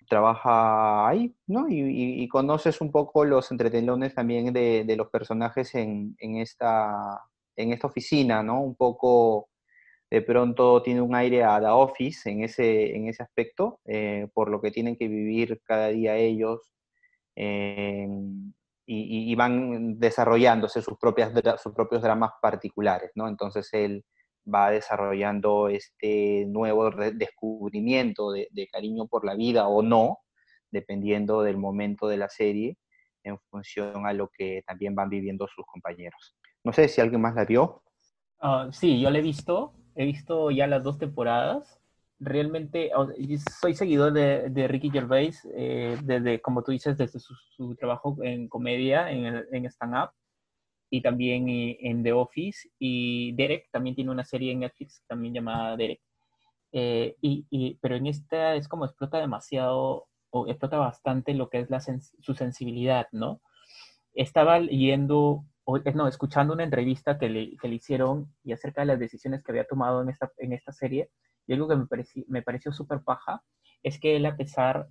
[0.09, 1.67] trabaja ahí, ¿no?
[1.69, 7.23] Y, conoces un poco los entretelones también de, los personajes en, esta,
[7.57, 8.61] en esta oficina, ¿no?
[8.63, 9.49] Un poco,
[10.11, 14.51] de pronto tiene un aire a The Office en ese, en ese aspecto, eh, por
[14.51, 16.73] lo que tienen que vivir cada día ellos
[17.37, 18.07] eh,
[18.87, 23.29] y, van desarrollándose sus, propias, sus propios dramas particulares, ¿no?
[23.29, 24.05] Entonces él
[24.53, 30.19] va desarrollando este nuevo descubrimiento de, cariño por la vida o no,
[30.71, 32.77] dependiendo del momento de la serie,
[33.23, 36.37] en función a lo que también van viviendo sus compañeros.
[36.65, 37.83] No sé si alguien más la vio.
[38.41, 41.81] Ah, sí, yo la he visto, he visto ya las dos temporadas.
[42.19, 42.91] Realmente
[43.61, 49.11] soy seguidor de, Ricky Gervais eh, desde, como tú dices, desde su, trabajo en comedia,
[49.11, 50.11] en, en stand-up
[50.91, 52.71] y también eh, en The Office.
[52.79, 56.01] Y Derek también tiene una serie en Netflix también llamada Derek.
[56.73, 61.71] Eh, y, pero en esta es como explota demasiado, o explota bastante lo que es
[61.71, 63.41] la su sensibilidad, ¿no?
[64.13, 68.87] Estaba leyendo, eh, no, escuchando una entrevista que le, que le, hicieron y acerca de
[68.89, 71.11] las decisiones que había tomado en esta, en esta serie,
[71.47, 73.43] y algo que me, pareció, me pareció súper paja,
[73.83, 74.89] es que él a pesar,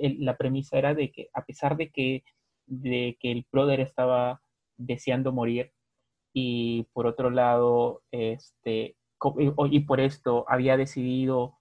[0.00, 2.22] la premisa era de que a pesar de que,
[2.66, 4.40] de que el brother estaba
[4.76, 5.72] deseando morir
[6.32, 8.96] y por otro lado, este,
[9.70, 11.58] y por esto había decidido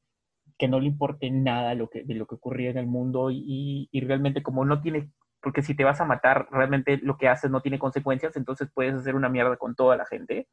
[0.60, 3.90] que no le importe nada lo que, de lo que ocurría en el mundo y,
[3.94, 5.10] realmente como no tiene,
[5.42, 8.96] porque si te vas a matar, realmente lo que haces no tiene consecuencias, entonces puedes
[8.96, 10.48] hacer una mierda con toda la gente.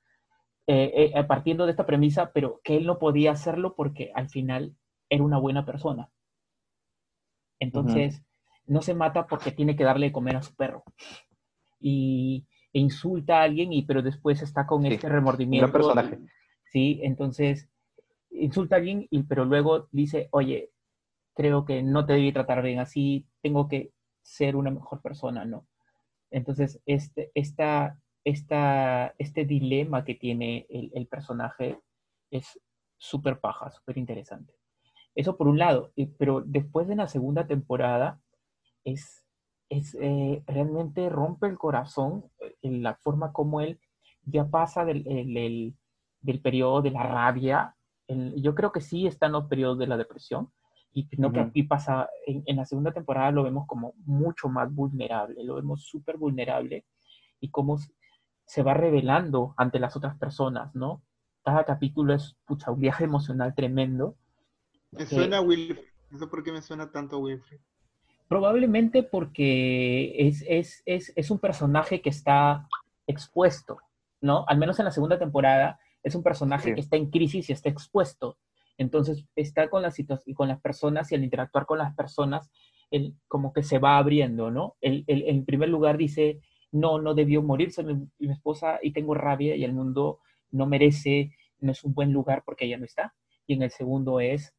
[0.68, 4.76] Eh, eh, partiendo de esta premisa, pero que él no podía hacerlo porque al final
[5.08, 6.10] era una buena persona.
[7.60, 8.24] Entonces,
[8.66, 10.82] no se mata porque tiene que darle de comer a su perro.
[11.78, 15.70] Y, e insulta a alguien, y, pero después está con este remordimiento.
[15.70, 16.18] personaje.
[16.64, 17.68] Sí, entonces
[18.30, 20.72] insulta a alguien, y, pero luego dice, oye,
[21.34, 23.92] creo que no te debí tratar bien así, tengo que
[24.26, 25.66] ser una mejor persona, ¿no?
[26.30, 31.80] Entonces, este, esta, esta, este dilema que tiene el, el personaje
[32.30, 32.60] es
[32.98, 34.54] súper paja, súper interesante.
[35.14, 38.20] Eso por un lado, pero después de la segunda temporada
[38.84, 39.26] es
[39.68, 42.24] es, eh, realmente rompe el corazón
[42.62, 43.80] en eh, la forma como él
[44.22, 45.04] ya pasa del,
[46.20, 47.76] del periodo de la rabia.
[48.08, 50.50] yo creo que sí está en los periodos de la depresión
[50.96, 54.74] y no que aquí pasa, en, en, la segunda temporada lo vemos como mucho más
[54.74, 56.86] vulnerable, lo vemos súper vulnerable
[57.38, 57.78] y cómo
[58.46, 61.02] se va revelando ante las otras personas, ¿no?
[61.44, 64.16] Cada capítulo es pucha, un viaje emocional tremendo.
[64.92, 65.84] Me suena a Wilfred,
[66.18, 67.60] sé por qué me suena tanto a Wilfred.
[68.26, 72.66] Probablemente porque es, un personaje que está
[73.06, 73.78] expuesto,
[74.22, 74.46] ¿no?
[74.48, 77.68] Al menos en la segunda temporada es un personaje que está en crisis y está
[77.68, 78.38] expuesto.
[78.78, 79.92] Entonces está con, la
[80.34, 82.50] con las personas y al interactuar con las personas,
[82.90, 84.76] él como que se va abriendo, ¿no?
[84.80, 86.40] Él, en primer lugar dice,
[86.72, 91.32] no, no debió morirse mi, mi, esposa y tengo rabia y el mundo no merece,
[91.60, 93.14] no es un buen lugar porque ella no está.
[93.46, 94.54] Y en el segundo es,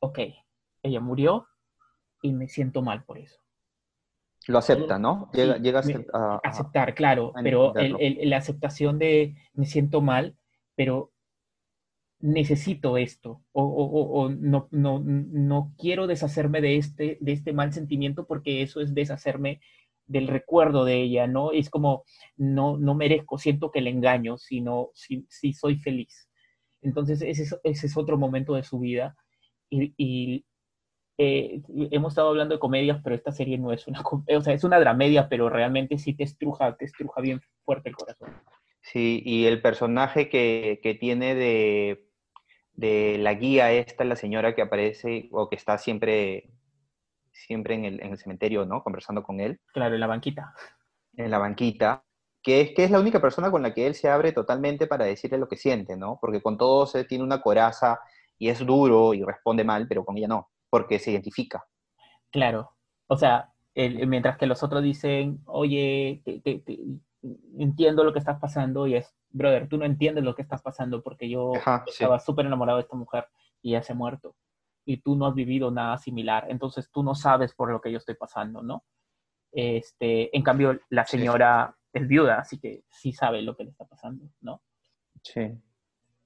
[0.00, 0.18] ok,
[0.82, 1.46] ella murió,
[2.22, 3.40] y me siento mal por eso.
[4.46, 5.30] Lo acepta, ¿no?
[5.32, 5.80] Llega,
[6.12, 10.36] a, aceptar, claro, pero la aceptación de me siento mal,
[10.74, 11.12] pero
[12.20, 18.62] necesito esto, o, no, no, no, quiero deshacerme de este, de este mal sentimiento porque
[18.62, 19.60] eso es deshacerme
[20.06, 21.52] del recuerdo de ella, ¿no?
[21.52, 22.04] Es como,
[22.36, 26.28] no, no merezco, siento que le engaño, sino si, si soy feliz.
[26.82, 29.16] Entonces ese es, otro momento de su vida.
[29.70, 30.44] Y,
[31.18, 34.64] eh, hemos estado hablando de comedias, pero esta serie no es una, o sea, es
[34.64, 38.32] una dramedia, pero realmente sí te estruja, te estruja bien fuerte el corazón.
[38.80, 42.07] Sí, y el personaje que, que tiene de,
[42.78, 46.48] de la guía esta, la señora que aparece o que está siempre,
[47.32, 48.84] siempre en el, en el cementerio, ¿no?
[48.84, 49.58] Conversando con él.
[49.72, 50.54] Claro, en la banquita.
[51.16, 52.04] En la banquita
[52.40, 55.04] que es, que es la única persona con la que él se abre totalmente para
[55.04, 56.18] decirle lo que siente, ¿no?
[56.20, 57.98] Porque con todos él tiene una coraza
[58.38, 61.66] y es duro y responde mal, pero con ella no, porque se identifica.
[62.30, 62.76] Claro,
[63.08, 66.22] o sea, mientras que los otros dicen, oye,
[67.58, 71.02] entiendo lo que estás pasando, y es, brother, tú no entiendes lo que estás pasando
[71.02, 71.52] porque yo
[71.86, 73.26] estaba súper enamorado de esta mujer
[73.62, 74.34] y ya se ha muerto.
[74.84, 77.98] Y tú no has vivido nada similar, entonces tú no sabes por lo que yo
[77.98, 78.84] estoy pasando, ¿no?
[79.52, 83.84] Este, en cambio, la señora es viuda, así que sí sabe lo que le está
[83.84, 84.62] pasando, ¿no?
[85.22, 85.58] Sí,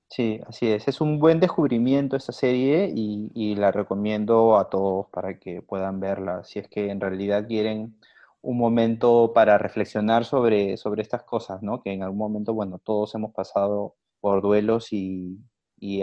[0.09, 0.88] sí, así es.
[0.88, 6.43] Es un buen descubrimiento esta serie y, la recomiendo a todos para que puedan verla,
[6.45, 7.97] si es que en realidad quieren
[8.43, 11.81] un momento para reflexionar sobre, sobre estas cosas, ¿no?
[11.83, 15.39] Que en algún momento, bueno, todos hemos pasado por duelos y,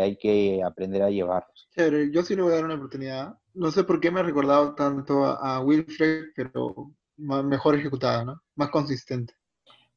[0.01, 1.69] hay que aprender a llevarlos.
[2.11, 3.37] yo sí le voy a dar una oportunidad.
[3.53, 8.41] No sé por qué me ha recordado tanto a, a Wilfred, pero mejor ejecutada, ¿no?
[8.55, 9.33] Más consistente.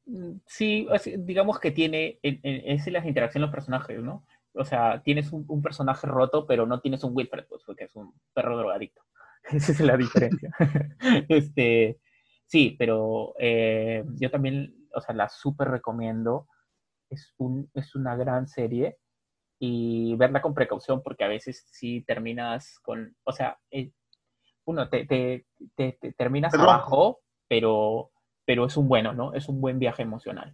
[0.05, 0.87] Mm, sí,
[1.19, 4.25] digamos que tiene, es las interacciones de los personajes, ¿no?
[4.53, 8.13] O sea, tienes un, personaje roto, pero no tienes un Wilfred, pues, porque es un
[8.33, 9.01] perro drogadicto.
[9.51, 10.51] Esa es la diferencia.
[11.29, 11.99] este,
[12.53, 16.47] sí, pero eh, yo también, o sea, la súper recomiendo.
[17.09, 18.97] Es, un, es una gran serie
[19.59, 23.91] y verla con precaución porque a veces sí terminas con, o sea, eh,
[24.65, 28.11] uno, te, te, te, terminas abajo, pero
[28.45, 29.33] pero es un bueno, ¿no?
[29.33, 30.53] Es un buen viaje emocional.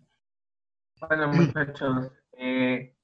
[1.02, 2.96] Bueno, muchachos, eh,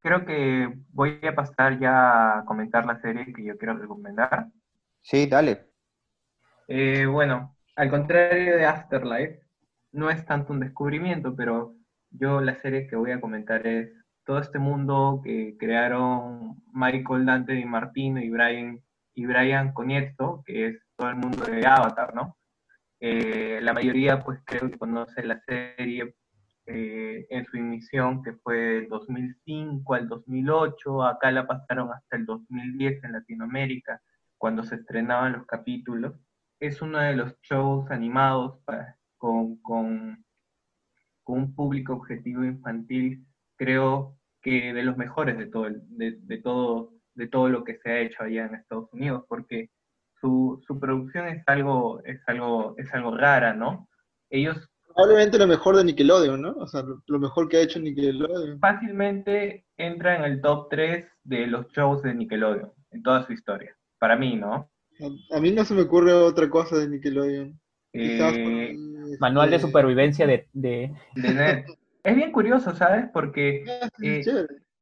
[0.00, 4.48] creo que voy a pasar ya a comentar la serie que yo quiero recomendar.
[5.00, 5.70] Sí, dale.
[6.68, 9.40] Eh, bueno, al contrario de Afterlife,
[9.92, 11.74] no es tanto un descubrimiento, pero
[12.10, 13.90] yo la serie que voy a comentar es
[14.24, 18.80] todo este mundo que crearon Michael Dante Di Martino y Brian,
[19.14, 19.72] y Brian
[20.44, 22.36] que es todo el mundo de Avatar, ¿no?
[23.00, 26.14] Eh, la mayoría pues creo que conoce la serie
[26.66, 32.24] eh, en su emisión que fue del 2005 al 2008, acá la pasaron hasta el
[32.24, 34.00] 2010 en Latinoamérica
[34.38, 36.14] cuando se estrenaban los capítulos.
[36.66, 38.58] Es uno de los shows animados
[39.18, 40.24] con, con,
[41.26, 47.28] un público objetivo infantil, creo que de los mejores de todo, de, de, todo, de
[47.28, 49.68] todo lo que se ha hecho allá en Estados Unidos, porque
[50.22, 53.86] su, producción es algo, es algo, es algo rara, ¿no?
[54.30, 56.52] Ellos probablemente lo mejor de Nickelodeon, ¿no?
[56.52, 58.58] O sea, lo mejor que ha hecho Nickelodeon.
[58.58, 63.76] Fácilmente entra en el top 3 de los shows de Nickelodeon, en toda su historia.
[63.98, 64.70] Para mí, ¿no?
[65.30, 67.58] A, mí no se me ocurre otra cosa de Nickelodeon.
[67.92, 68.76] Eh,
[69.20, 70.48] manual de este, supervivencia de...
[70.52, 70.92] de...
[72.04, 73.06] es bien curioso, ¿sabes?
[73.12, 74.22] Porque ah, eh,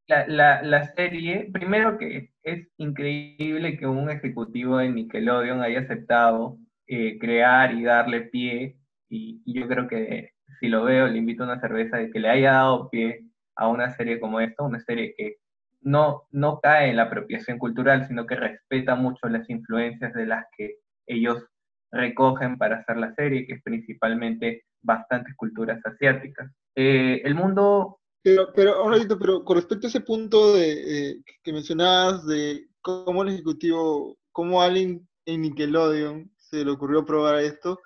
[0.07, 7.19] la, la, serie, primero que es increíble que un ejecutivo de Nickelodeon haya aceptado eh,
[7.19, 8.77] crear y darle pie,
[9.09, 12.29] y, yo creo que si lo veo, le invito a una cerveza de que le
[12.29, 13.25] haya dado pie
[13.57, 15.37] a una serie como esta, una serie que
[15.83, 20.47] no, no cae en la apropiación cultural, sino que respeta mucho las influencias de las
[20.57, 21.45] que ellos
[21.91, 26.51] recogen para hacer la serie, que es principalmente bastantes culturas asiáticas.
[26.75, 28.85] Eh, el mundo pero, pero,
[29.19, 34.63] pero con respecto a ese punto de, eh, que mencionabas de cómo el ejecutivo, cómo
[34.63, 37.81] alguien en Nickelodeon se le ocurrió probar esto,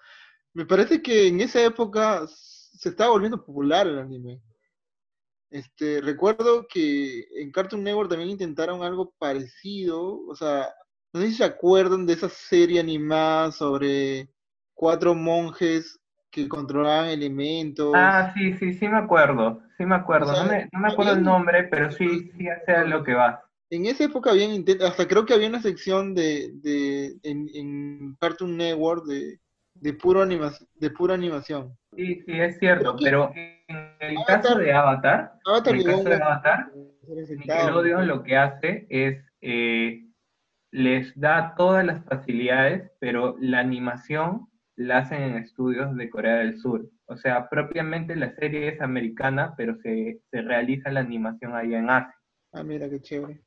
[0.53, 4.41] me parece que en esa época se estaba volviendo popular el anime.
[5.51, 10.69] Este, recuerdo que en Cartoon Network también intentaron algo parecido, o sea,
[11.13, 14.29] no sé si se acuerdan de esa serie animada sobre
[14.75, 15.99] cuatro monjes
[16.31, 17.95] que controlaban elementos.
[17.97, 20.33] Ah, sí, sí, sí me acuerdo, sí me acuerdo.
[20.33, 23.43] no, me, no, me, acuerdo el nombre, pero sí, sí hace lo que va.
[23.71, 28.57] En esa época habían hasta creo que había una sección de, de en, en, Cartoon
[28.57, 29.41] Network de,
[29.75, 31.77] de, puro animación, de pura animación.
[31.97, 33.33] Sí, sí, es cierto, pero
[34.01, 35.33] el caso de Avatar,
[35.67, 36.73] en el caso de Avatar,
[37.07, 40.07] Nickelodeon lo que hace es eh,
[40.73, 46.59] les da todas las facilidades, pero la animación la hacen en estudios de Corea del
[46.59, 46.91] Sur.
[47.07, 52.15] O sea, propiamente la serie es americana, pero se, realiza la animación allá en Asia.
[52.53, 53.41] Ah, mira qué chévere.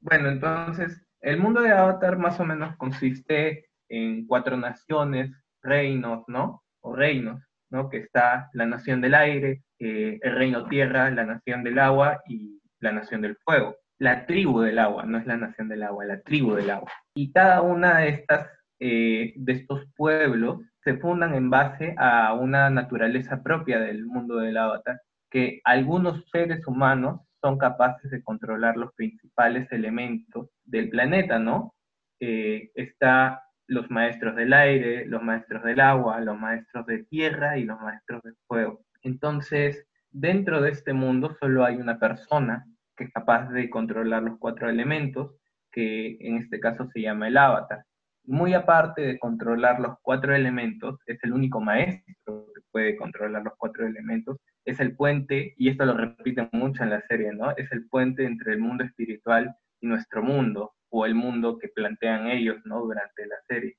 [0.00, 5.30] Bueno, entonces, el mundo de Avatar más o menos consiste en cuatro naciones,
[5.62, 6.62] reinos, ¿no?
[6.80, 7.88] O reinos, ¿no?
[7.88, 12.60] Que está la nación del aire, eh, el reino tierra, la nación del agua y,
[12.80, 13.76] la nación del fuego.
[13.98, 16.90] La tribu del agua, no es la nación del agua, la tribu del agua.
[17.14, 18.48] Y cada una de estas,
[18.78, 24.56] eh, de estos pueblos se fundan en base a una naturaleza propia del mundo del
[24.56, 25.00] avatar,
[25.30, 31.74] que algunos seres humanos son capaces de controlar los principales elementos del planeta, ¿no?
[32.20, 37.62] Eh, está los maestros del aire, los maestros del agua, los maestros de tierra y
[37.62, 38.80] los maestros del fuego.
[39.02, 42.66] Entonces, dentro de este mundo solo hay una persona
[42.96, 45.36] que es capaz de controlar los cuatro elementos,
[45.70, 47.84] que en este caso se llama el avatar.
[48.24, 53.54] Muy aparte de controlar los cuatro elementos, es el único maestro que puede controlar los
[53.56, 57.56] cuatro elementos, es el puente, y esto lo repiten mucho en la serie, ¿no?
[57.56, 62.28] Es el puente entre el mundo espiritual y nuestro mundo, o el mundo que plantean
[62.28, 62.80] ellos ¿no?
[62.80, 63.76] durante la serie.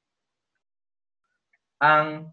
[1.80, 2.32] Ang,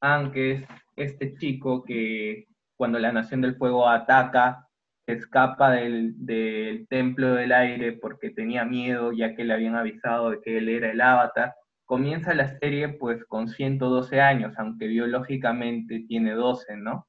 [0.00, 0.64] Ang, que es
[0.96, 2.46] este chico que
[2.76, 4.68] cuando la Nación del Fuego ataca,
[5.06, 10.40] escapa del, del templo del aire porque tenía miedo ya que le habían avisado de
[10.40, 11.54] que él era el avatar.
[11.84, 17.06] Comienza la serie pues con 112 años, aunque biológicamente tiene 12, ¿no?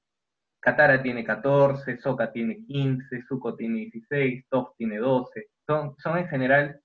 [0.60, 5.48] Katara tiene 14, Sokka tiene 15, Zuko tiene 16, Toph tiene 12.
[5.68, 6.83] Son, son en general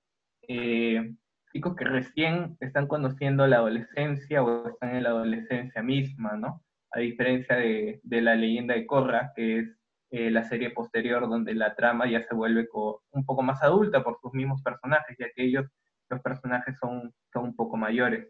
[0.49, 1.13] eh,
[1.53, 6.63] chicos que recién están conociendo la adolescencia o están en la adolescencia misma, ¿no?
[6.91, 9.77] A diferencia de, la leyenda de Korra, que es
[10.09, 12.67] eh, la serie posterior donde la trama ya se vuelve
[13.11, 15.67] un poco más adulta por sus mismos personajes, ya que ellos,
[16.09, 18.27] los personajes son, son un poco mayores.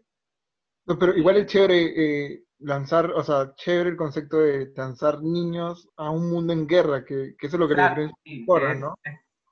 [0.86, 5.88] No, pero igual es chévere eh, lanzar, o sea, chévere el concepto de lanzar niños
[5.96, 8.94] a un mundo en guerra, que, eso es lo que le Korra, ¿no?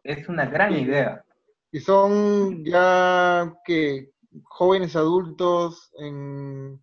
[0.04, 1.24] Es, una gran idea
[1.70, 4.10] y son ya que
[4.44, 6.82] jóvenes adultos en,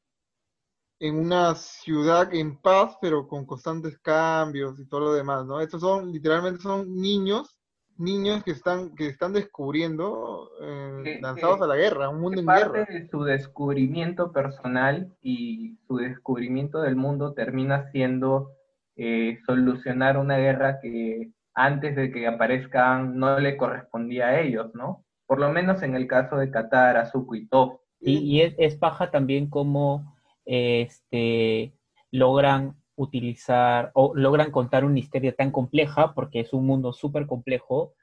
[0.99, 5.59] en una ciudad en paz, pero con constantes cambios y todo lo demás, ¿no?
[5.59, 7.59] Estos son, literalmente son niños,
[7.97, 12.79] niños que están, que están descubriendo, eh, lanzados a la guerra, un mundo en parte
[12.79, 12.93] guerra.
[12.93, 18.51] de su descubrimiento personal y su descubrimiento del mundo termina siendo
[18.97, 25.05] eh, solucionar una guerra que antes de que aparezcan no le correspondía a ellos, ¿no?
[25.25, 27.79] Por lo menos en el caso de Qatar, Azuko y Top.
[28.01, 31.73] Y, es, paja también cómo este,
[32.11, 37.93] logran utilizar o logran contar una historia tan compleja, porque es un mundo súper complejo,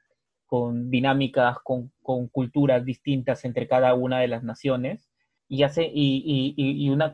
[0.46, 5.08] con dinámicas, con, culturas distintas entre cada una de las naciones,
[5.46, 7.12] y, hace, y, y, y una,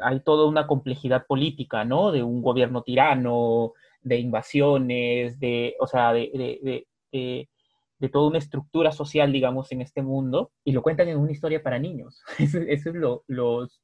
[0.00, 2.12] hay toda una complejidad política, ¿no?
[2.12, 3.72] De un gobierno tirano,
[4.06, 10.52] de invasiones, de, o sea, de, de, toda una estructura social, digamos, en este mundo,
[10.62, 12.22] y lo cuentan en una historia para niños.
[12.38, 13.24] Eso, es lo,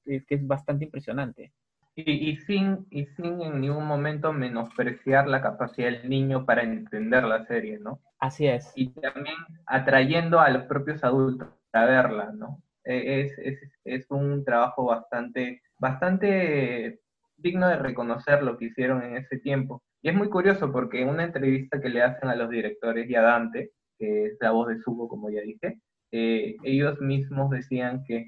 [0.05, 1.53] que es bastante impresionante.
[1.97, 7.45] Y, sin, y sin en ningún momento menospreciar la capacidad del niño para entender la
[7.45, 8.01] serie, ¿no?
[8.19, 8.73] Así es.
[8.77, 12.63] Y también atrayendo a los propios adultos a verla, ¿no?
[12.85, 17.01] E, es, es, es un trabajo bastante, bastante
[17.37, 19.83] digno de reconocer lo que hicieron en ese tiempo.
[20.03, 23.15] Y es muy curioso porque en una entrevista que le hacen a los directores y
[23.15, 25.79] a Dante, que es la voz de Sugo, como ya dije,
[26.11, 28.27] eh, ellos mismos decían que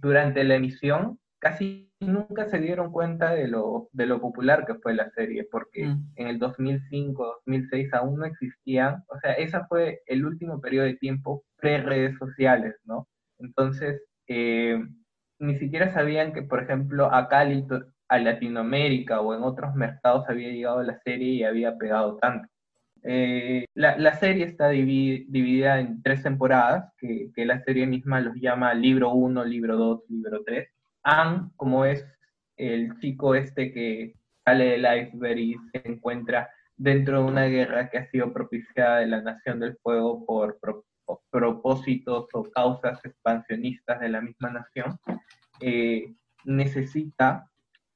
[0.00, 4.94] durante la emisión casi nunca se dieron cuenta de lo, de lo popular que fue
[4.94, 6.12] la serie, porque mm.
[6.16, 10.96] en el 2005, 2006 aún no existían, o sea, ese fue el último periodo de
[10.96, 13.08] tiempo pre-redes sociales, ¿no?
[13.38, 14.80] Entonces, eh,
[15.40, 17.44] ni siquiera sabían que, por ejemplo, acá
[18.08, 22.48] a Latinoamérica o en otros mercados había llegado la serie y había pegado tanto.
[23.02, 29.12] Eh, la, serie está dividida en tres temporadas, que, la serie misma los llama libro
[29.12, 30.68] 1, libro 2, libro 3.
[31.04, 32.04] Anne, como es
[32.56, 37.98] el chico este que sale del iceberg y se encuentra dentro de una guerra que
[37.98, 40.58] ha sido propiciada de la Nación del Fuego por,
[41.30, 44.98] propósitos o causas expansionistas de la misma nación,
[45.60, 47.48] eh, necesita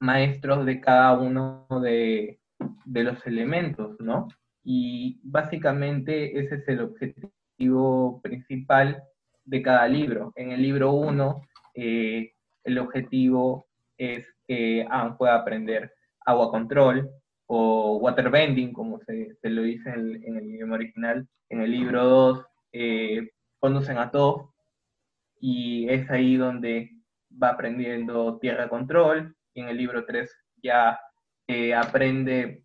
[0.03, 2.39] maestros de cada uno de,
[2.85, 4.27] los elementos, ¿no?
[4.63, 9.01] Y básicamente ese es el objetivo principal
[9.45, 10.33] de cada libro.
[10.35, 11.41] En el libro 1,
[11.75, 12.33] eh,
[12.65, 15.93] el objetivo es que Anne pueda aprender
[16.25, 17.09] agua control
[17.47, 21.27] o waterbending, como se, lo dice en el, idioma original.
[21.49, 23.29] En el libro 2, eh,
[23.59, 24.53] conducen a todo
[25.39, 26.91] y es ahí donde
[27.41, 30.31] va aprendiendo tierra control, y en el libro 3
[30.61, 30.99] ya
[31.47, 32.63] eh, aprende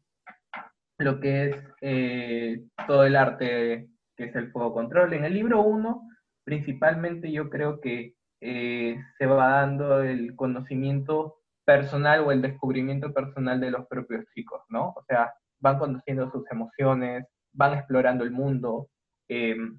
[0.98, 5.12] lo que es eh, todo el arte que es el fuego control.
[5.12, 6.02] En el libro 1,
[6.44, 13.60] principalmente yo creo que eh, se va dando el conocimiento personal o el descubrimiento personal
[13.60, 14.88] de los propios chicos, ¿no?
[14.96, 18.88] O sea, van conociendo sus emociones, van explorando el mundo.
[19.28, 19.78] em,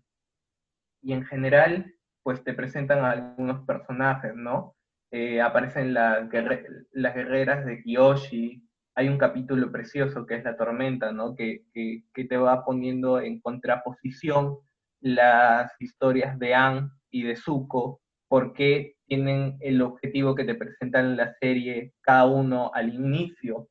[1.01, 1.93] y en general,
[2.23, 4.75] pues te presentan a algunos personajes, ¿no?
[5.11, 8.63] Eh, aparecen las, guerre- las guerreras de Kiyoshi,
[8.95, 11.35] hay un capítulo precioso que es La Tormenta, ¿no?
[11.35, 14.57] Que, que, que te va poniendo en contraposición
[15.01, 21.17] las historias de Anne y de Zuko, porque tienen el objetivo que te presentan en
[21.17, 23.69] la serie cada uno al inicio.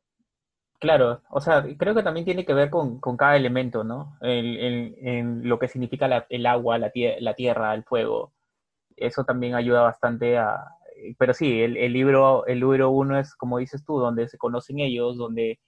[0.81, 4.17] Claro, o sea, creo que también tiene que ver con, con cada elemento, ¿no?
[4.21, 8.33] En lo que significa la- el agua, la, tie- la tierra, el fuego.
[8.97, 10.67] Eso también ayuda bastante a...
[11.19, 14.81] Pero sí, el, el libro el libro uno es, como dices tú, donde se conocen
[14.81, 15.59] ellos, donde,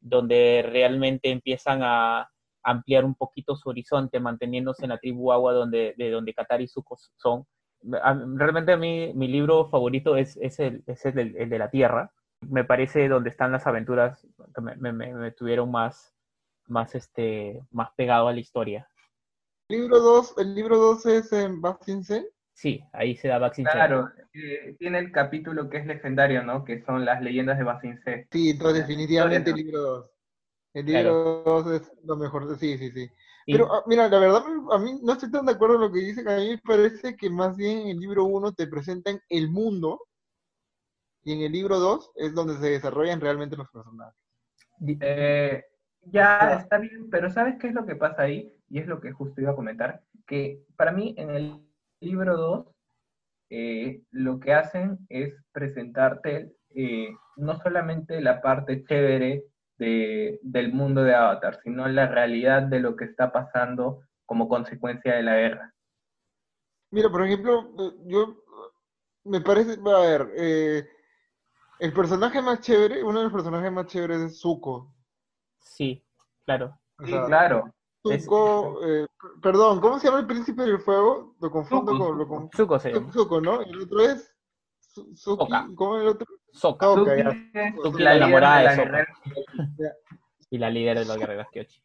[0.00, 2.28] donde realmente empiezan a
[2.62, 6.68] ampliar un poquito su horizonte, manteniéndose en la tribu agua donde, de donde Qatar y
[6.68, 7.44] Zuko son.
[7.82, 12.10] Realmente a mí, mi libro favorito es, es, el, es el el de la tierra
[12.50, 16.14] me parece donde están las aventuras que me, me, me- tuvieron más,
[16.66, 18.86] más, este, más pegado a la historia.
[19.68, 22.26] El libro 2, el libro 2 es en Bastin Sen.
[22.54, 23.64] Sí, ahí se da Sen.
[23.64, 26.64] Claro, eh, tiene el capítulo que es legendario, ¿no?
[26.64, 28.28] Que son las leyendas de Basin C.
[28.30, 30.10] Sí, entonces definitivamente el libro 2.
[30.72, 32.56] El libro 2 es lo mejor.
[32.58, 33.08] Sí, sí, sí.
[33.46, 35.92] Y- Pero ah, mira, la verdad, a mí no estoy tan de acuerdo en lo
[35.92, 36.28] que dicen.
[36.28, 40.00] A mí me parece que más bien en el libro 1 te presentan el mundo
[41.24, 44.14] y en el libro 2 es donde se desarrollan realmente los personajes.
[45.00, 45.64] Eh,
[46.02, 46.56] ya Ya.
[46.60, 48.52] está bien, pero ¿sabes qué es lo que pasa ahí?
[48.70, 51.60] Y es lo que justo iba a comentar, que para mí en el
[52.04, 52.66] libro 2
[53.50, 59.44] eh, lo que hacen es presentarte eh, no solamente la parte chévere
[59.78, 65.14] de- del mundo de Avatar, sino la realidad de lo que está pasando como consecuencia
[65.16, 65.74] de la guerra.
[66.90, 67.72] Mira, por ejemplo,
[68.06, 68.36] yo
[69.24, 70.88] me parece, a ver, eh,
[71.80, 74.94] el personaje más chévere, uno de los personajes más chéveres es Zuko.
[75.60, 76.04] sí,
[76.44, 76.78] claro.
[76.98, 77.74] O Sí, claro.
[78.06, 79.06] Zuko, eh,
[79.40, 81.34] perdón, ¿cómo se llama el príncipe del fuego?
[81.40, 83.12] Lo confundo Zuko, con, lo con- Zuko se llama.
[83.12, 83.60] Zuko, ¿no?
[83.62, 84.30] El otro es
[84.78, 85.52] Su- Suki.
[85.74, 86.26] ¿cómo es el otro?
[86.52, 87.62] Sokka, Sokka, Suki ya.
[87.66, 89.14] es Suki, la enamorada de la guerrera.
[90.50, 91.82] y la líder de los guerreros Kyoshi.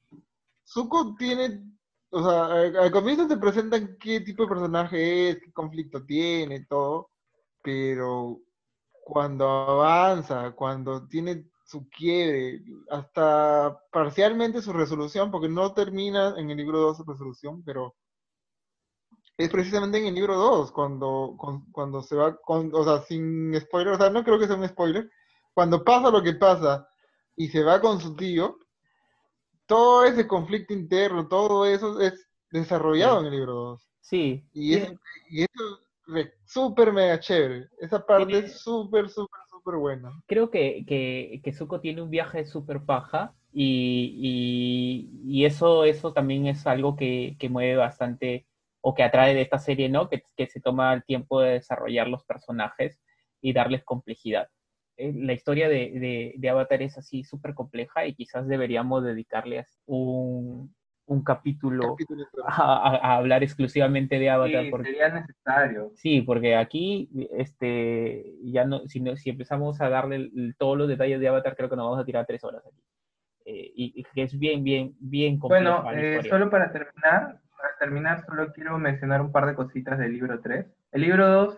[0.64, 1.64] Zuko tiene,
[2.12, 2.46] o sea,
[2.84, 7.10] al comienzo te presentan qué tipo de personaje es, qué conflicto tiene, todo,
[7.64, 8.40] pero
[9.04, 16.58] cuando avanza, cuando tiene su quiebre, hasta parcialmente su resolución, porque no termina en el
[16.58, 17.96] libro 2 su resolución, pero
[19.38, 23.60] es precisamente en el libro 2, cuando, con- cuando se va, con, o sea, sin
[23.60, 25.10] spoiler, o sea, no creo que sea un spoiler,
[25.54, 26.88] cuando pasa lo que pasa
[27.36, 28.58] y se va con su tío,
[29.66, 33.90] todo ese conflicto interno, todo eso es desarrollado en el libro 2.
[34.02, 34.92] Sí, Y, es,
[35.30, 35.80] y eso
[36.16, 37.70] es súper mega chévere.
[37.80, 40.12] Esa parte es súper, súper, súper buena.
[40.28, 46.14] creo que, que, que Zuko tiene un viaje súper paja y, y, y eso, eso
[46.14, 48.47] también es algo que, que mueve bastante
[48.82, 50.10] o que atrae de esta serie, ¿no?
[50.10, 52.99] Que, que se toma el tiempo de desarrollar los personajes
[53.41, 54.47] y darles complejidad.
[54.97, 59.82] Eh, La historia de, de, de Avatar es así súper compleja y quizás deberíamos dedicarles
[59.86, 60.74] un,
[61.10, 64.64] un capítulo Capítulo a, a- hablar exclusivamente de Avatar.
[64.66, 65.91] Sí, porque- sería necesario.
[65.95, 71.20] Sí, porque aquí, este, ya no, si, no- si empezamos a darle todos los detalles
[71.20, 72.82] de Avatar, creo que nos vamos a tirar tres horas aquí.
[73.45, 78.26] Eh, y, que es bien, bien, bien compleja Bueno, eh, solo para terminar, para terminar,
[78.26, 80.68] solo quiero mencionar un par de cositas del libro 3.
[80.91, 81.57] El libro 2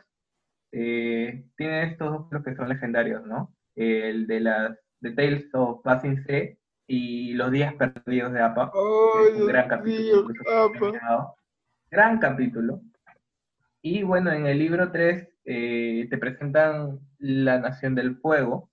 [0.71, 3.53] eh, tiene estos dos que son legendarios, ¿no?
[3.75, 6.55] El de las The Tales of Passing Sea
[6.93, 8.69] y Los Días Perdidos de Appa.
[8.69, 10.27] que ¡Ay, es un gran capítulo.
[10.27, 11.35] mío.
[11.89, 12.81] Gran capítulo.
[13.81, 18.69] Y bueno, en el libro 3 eh, te presentan la Nación del Fuego,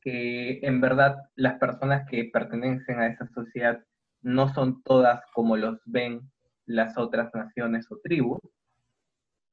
[0.00, 3.84] que en verdad las personas que pertenecen a esa sociedad
[4.22, 6.30] no son todas como los ven
[6.64, 8.38] las otras naciones o tribus.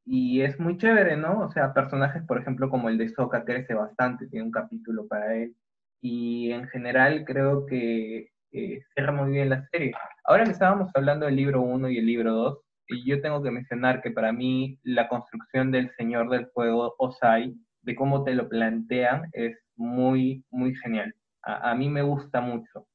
[0.05, 1.39] Y es muy chévere, ¿no?
[1.39, 5.35] O sea, personajes, por ejemplo, como el de Sokka crece bastante, tiene un capítulo para
[5.35, 5.55] él.
[6.01, 9.93] Y en general creo que eh, cierra muy bien la serie.
[10.23, 13.51] Ahora que estábamos hablando del libro 1 y el libro 2, y yo tengo que
[13.51, 18.47] mencionar que para mí la construcción del Señor del Fuego, Osai, de cómo te lo
[18.47, 21.13] plantean, es muy, muy genial.
[21.41, 22.87] A, a mí me gusta mucho.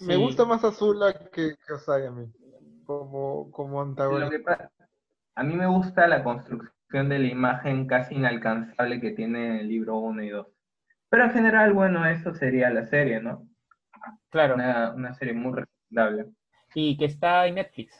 [0.00, 2.26] Me gusta más Azula que, que Osai a mí,
[2.84, 4.70] como, como antagonista.
[5.34, 9.68] a mí me gusta la construcción de la imagen casi inalcanzable que tiene en el
[9.68, 10.46] libro 1 y 2.
[11.12, 13.46] Pero en general, bueno, eso sería la serie, ¿no?
[14.30, 16.32] Claro, Una, una serie muy recomendable.
[16.74, 17.94] y que está en Netflix,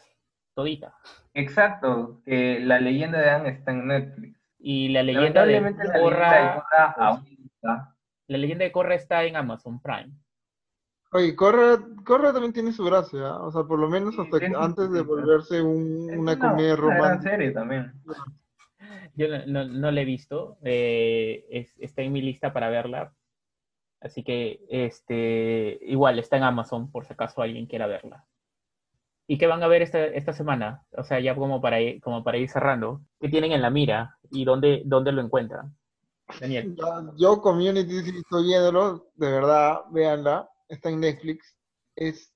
[0.55, 0.95] todita.
[1.35, 4.41] Exacto, que la leyenda de Anne está en Netflix.
[4.59, 7.95] Y la leyenda de Lamentablemente la leyenda de aún está.
[8.29, 10.13] la leyenda de Korra está en Amazon Prime.
[11.13, 13.43] Oye, Corra, Corra también tiene su gracia, ¿ah?
[13.43, 16.83] o sea, por lo menos Sí, hasta su antes de volverse un- una comedia una
[16.87, 17.31] gran romántica.
[17.31, 17.93] serie también.
[19.15, 23.15] Yo no, no, no la he visto, eh, es- está en mi lista para verla,
[24.01, 28.27] así que este, igual está en Amazon por si acaso alguien quiera verla.
[29.27, 30.85] ¿Y qué van a ver esta, esta semana?
[30.97, 34.19] O sea, ya como para ir, como para ir cerrando, ¿qué tienen en la mira
[34.31, 35.77] y dónde, dónde lo encuentran?
[36.41, 36.77] Daniel.
[37.17, 41.55] Yo Community estoy viéndolo, de verdad, véanla, está en Netflix.
[41.95, 42.33] Es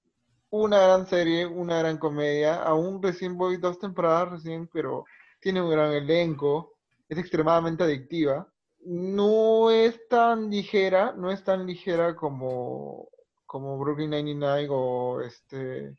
[0.50, 2.62] una gran serie, una gran comedia.
[2.62, 5.04] Aún recién voy dos temporadas recién, pero
[5.40, 6.74] tiene un gran elenco,
[7.08, 8.48] es extremadamente adictiva.
[8.84, 13.08] No es tan ligera, no es tan ligera como,
[13.44, 15.96] como Brooklyn Nine-Nine o este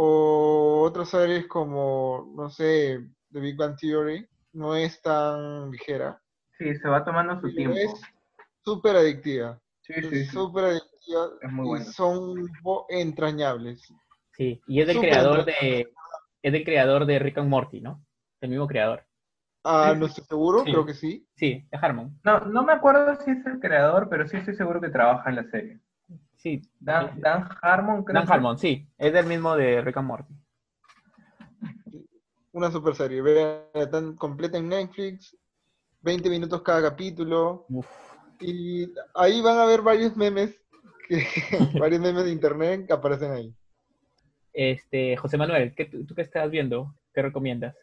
[0.00, 3.00] o otras series como, no sé,
[3.32, 4.26] The Big Bang Theory.
[4.52, 6.22] No es tan ligera.
[6.56, 7.76] Sí, se va tomando su tiempo.
[7.76, 8.00] Es
[8.64, 9.60] súper adictiva.
[9.80, 10.24] Sí, sí, sí.
[10.26, 11.30] Súper adictiva.
[11.42, 11.84] Es muy y bueno.
[11.86, 12.48] son
[12.88, 13.92] entrañables.
[14.36, 15.92] Sí, y es del creador de,
[16.42, 18.04] es del creador de Rick and Morty, ¿no?
[18.40, 19.04] El mismo creador.
[19.64, 20.70] Ah, no estoy seguro, Sí.
[20.72, 21.26] creo que sí.
[21.34, 22.18] Sí, de Harmon.
[22.24, 25.36] No, no me acuerdo si es el creador, pero sí estoy seguro que trabaja en
[25.36, 25.80] la serie.
[26.36, 30.06] Sí, Dan, Dan Harmon, creo Dan que- Harmon, sí, es del mismo de Rick and
[30.06, 30.34] Morty.
[32.52, 33.20] Una super serie.
[33.22, 35.36] Vean, están completa en Netflix.
[36.02, 37.66] 20 minutos cada capítulo.
[37.68, 37.86] Uf.
[38.40, 40.58] Y ahí van a ver varios memes,
[41.08, 41.18] que,
[41.84, 43.54] varios memes de internet que aparecen ahí.
[44.52, 46.94] Este, José Manuel, ¿qué, tú, tú qué estás viendo?
[47.12, 47.74] ¿Qué recomiendas?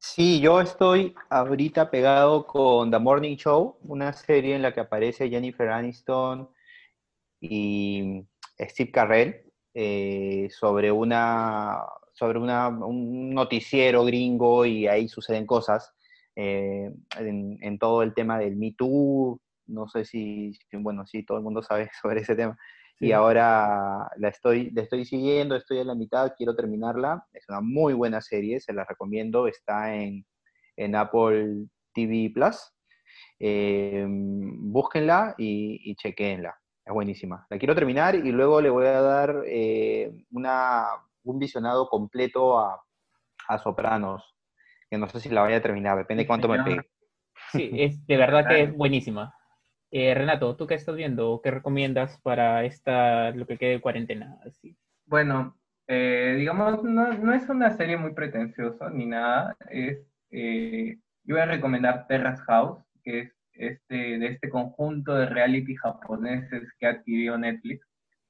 [0.00, 5.28] Sí, yo estoy ahorita pegado con The Morning Show, una serie en la que aparece
[5.28, 6.48] Jennifer Aniston
[7.40, 8.24] y
[8.60, 9.42] Steve Carell
[9.74, 11.80] eh, sobre una
[12.14, 15.92] sobre una, un noticiero gringo y ahí suceden cosas
[16.36, 19.40] eh, en, en todo el tema del Me Too.
[19.66, 22.56] No sé si, si- bueno, sí, todo el mundo sabe sobre ese tema.
[22.98, 23.06] Sí.
[23.06, 27.26] Y ahora la estoy, la estoy siguiendo, estoy a la mitad, quiero terminarla.
[27.32, 29.46] Es una muy buena serie, se la recomiendo.
[29.46, 30.26] Está en,
[30.76, 32.72] en Apple TV Plus.
[33.38, 36.56] Eh, búsquenla y, y chequéenla.
[36.84, 37.46] Es buenísima.
[37.50, 40.86] La quiero terminar y luego le voy a dar eh, una,
[41.22, 42.82] un visionado completo a,
[43.46, 44.34] a Sopranos.
[44.90, 46.80] Que no sé si la vaya a terminar, depende de cuánto me pegue.
[47.52, 49.34] Sí, es de verdad que es buenísima.
[49.90, 51.40] Eh, Renato, ¿tú qué estás viendo?
[51.42, 54.38] ¿Qué recomiendas para esta, lo que quede de cuarentena?
[55.06, 59.56] Bueno, eh, digamos, no, no es una serie muy pretenciosa ni nada.
[59.70, 59.98] Es,
[60.30, 65.74] eh, yo voy a recomendar Terrace House, que es este, de este conjunto de reality
[65.76, 67.86] japoneses que adquirió Netflix.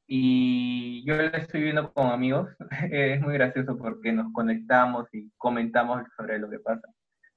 [0.07, 2.51] Y yo la estoy viendo con amigos.
[2.91, 6.89] es muy gracioso porque nos conectamos y comentamos sobre lo que pasa.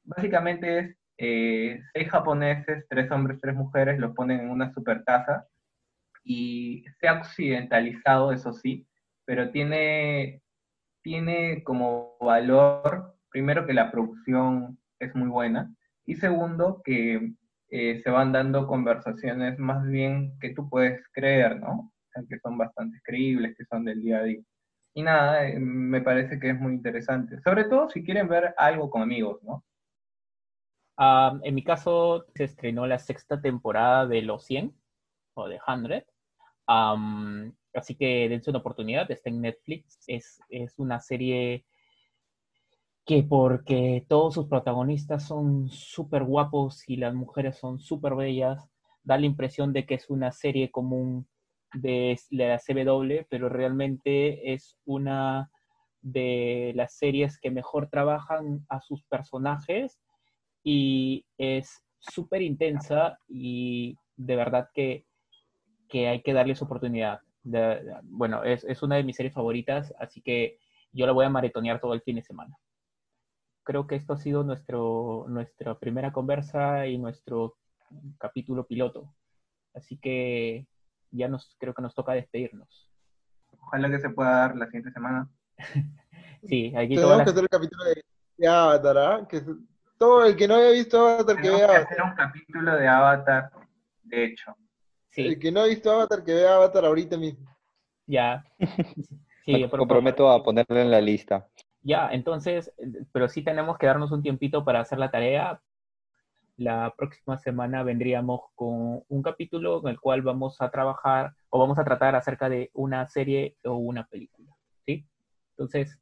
[0.03, 5.03] Básicamente es eh, seis japoneses, tres hombres, tres mujeres, los ponen en una super
[6.23, 8.87] y se ha occidentalizado, eso sí,
[9.23, 10.41] pero tiene,
[11.03, 15.71] tiene como valor, primero, que la producción es muy buena,
[16.07, 17.33] y segundo, que
[17.69, 21.93] eh, se van dando conversaciones más bien que tú puedes creer, ¿no?
[22.29, 24.41] Que son bastante creíbles, que son del día a día.
[24.95, 28.89] Y nada, eh, me parece que es muy interesante, sobre todo si quieren ver algo
[28.89, 29.63] con amigos, ¿no?
[31.01, 34.71] En mi caso, se estrenó la sexta temporada de Los 100
[35.33, 36.05] o de 100.
[36.67, 40.03] Am, así que dense una oportunidad, está en Netflix.
[40.05, 41.65] Es, es una serie
[43.03, 48.69] que porque todos sus protagonistas son súper guapos y las mujeres son súper bellas,
[49.01, 51.27] da la impresión de que es una serie común
[51.73, 55.49] de la CW, pero realmente es una
[56.01, 59.99] de las series que mejor trabajan a sus personajes
[60.63, 65.05] y es súper intensa y de verdad que,
[65.87, 67.21] que hay que darle su oportunidad.
[67.43, 70.59] De- de- bueno, es, es una de mis series favoritas, así que
[70.93, 72.55] yo la voy a maratonear todo el fin de semana.
[73.63, 77.57] Creo que esto ha sido nuestro, nuestra primera conversa y nuestro
[78.17, 79.13] capítulo piloto.
[79.73, 80.67] Así que
[81.11, 82.89] ya nos creo que nos toca despedirnos.
[83.61, 85.29] Ojalá que se pueda dar la siguiente semana.
[86.43, 88.01] Sí, aquí Tenemos todas que las- hacer el capítulo de,
[88.37, 89.27] de Avatar, ¿ah?
[89.29, 89.43] Que
[90.01, 91.83] todo el que no haya visto Avatar, que vea que Avatar.
[91.83, 93.51] hacer un capítulo de Avatar,
[94.01, 94.55] de hecho.
[95.09, 97.47] sí, El que no ha visto Avatar, que vea Avatar ahorita mismo.
[98.07, 98.43] ya.
[99.43, 101.47] Sí, Me comprometo a ponerla en la lista.
[101.81, 102.71] Ya, entonces,
[103.11, 105.59] pero sí tenemos que darnos un tiempito para hacer la tarea.
[106.57, 111.79] La próxima semana vendríamos con un capítulo en el cual vamos a trabajar o vamos
[111.79, 114.55] a tratar acerca de una serie o una película.
[114.85, 115.07] ¿Sí?
[115.57, 115.99] Entonces,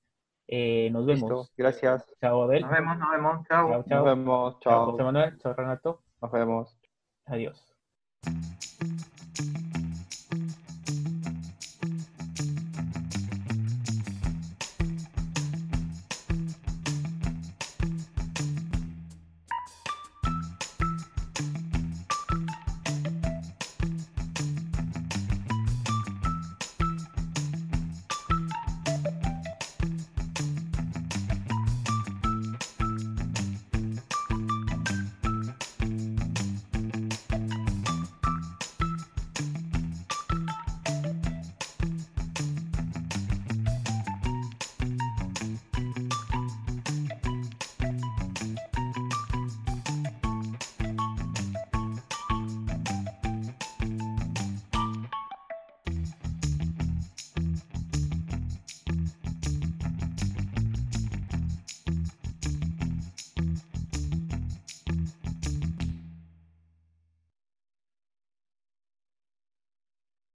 [0.51, 1.29] eh, nos vemos.
[1.29, 2.05] Listo, gracias.
[2.19, 2.61] Chao, Abel.
[2.63, 3.47] Nos vemos, nos vemos.
[3.47, 3.67] Chao.
[3.69, 4.03] Chao, Nos chao.
[4.03, 4.59] vemos.
[4.59, 5.05] Chao, José Chao.
[5.05, 5.37] Manuel.
[5.37, 6.01] Chao, Renato.
[6.21, 6.77] Nos vemos.
[7.25, 7.75] Adiós.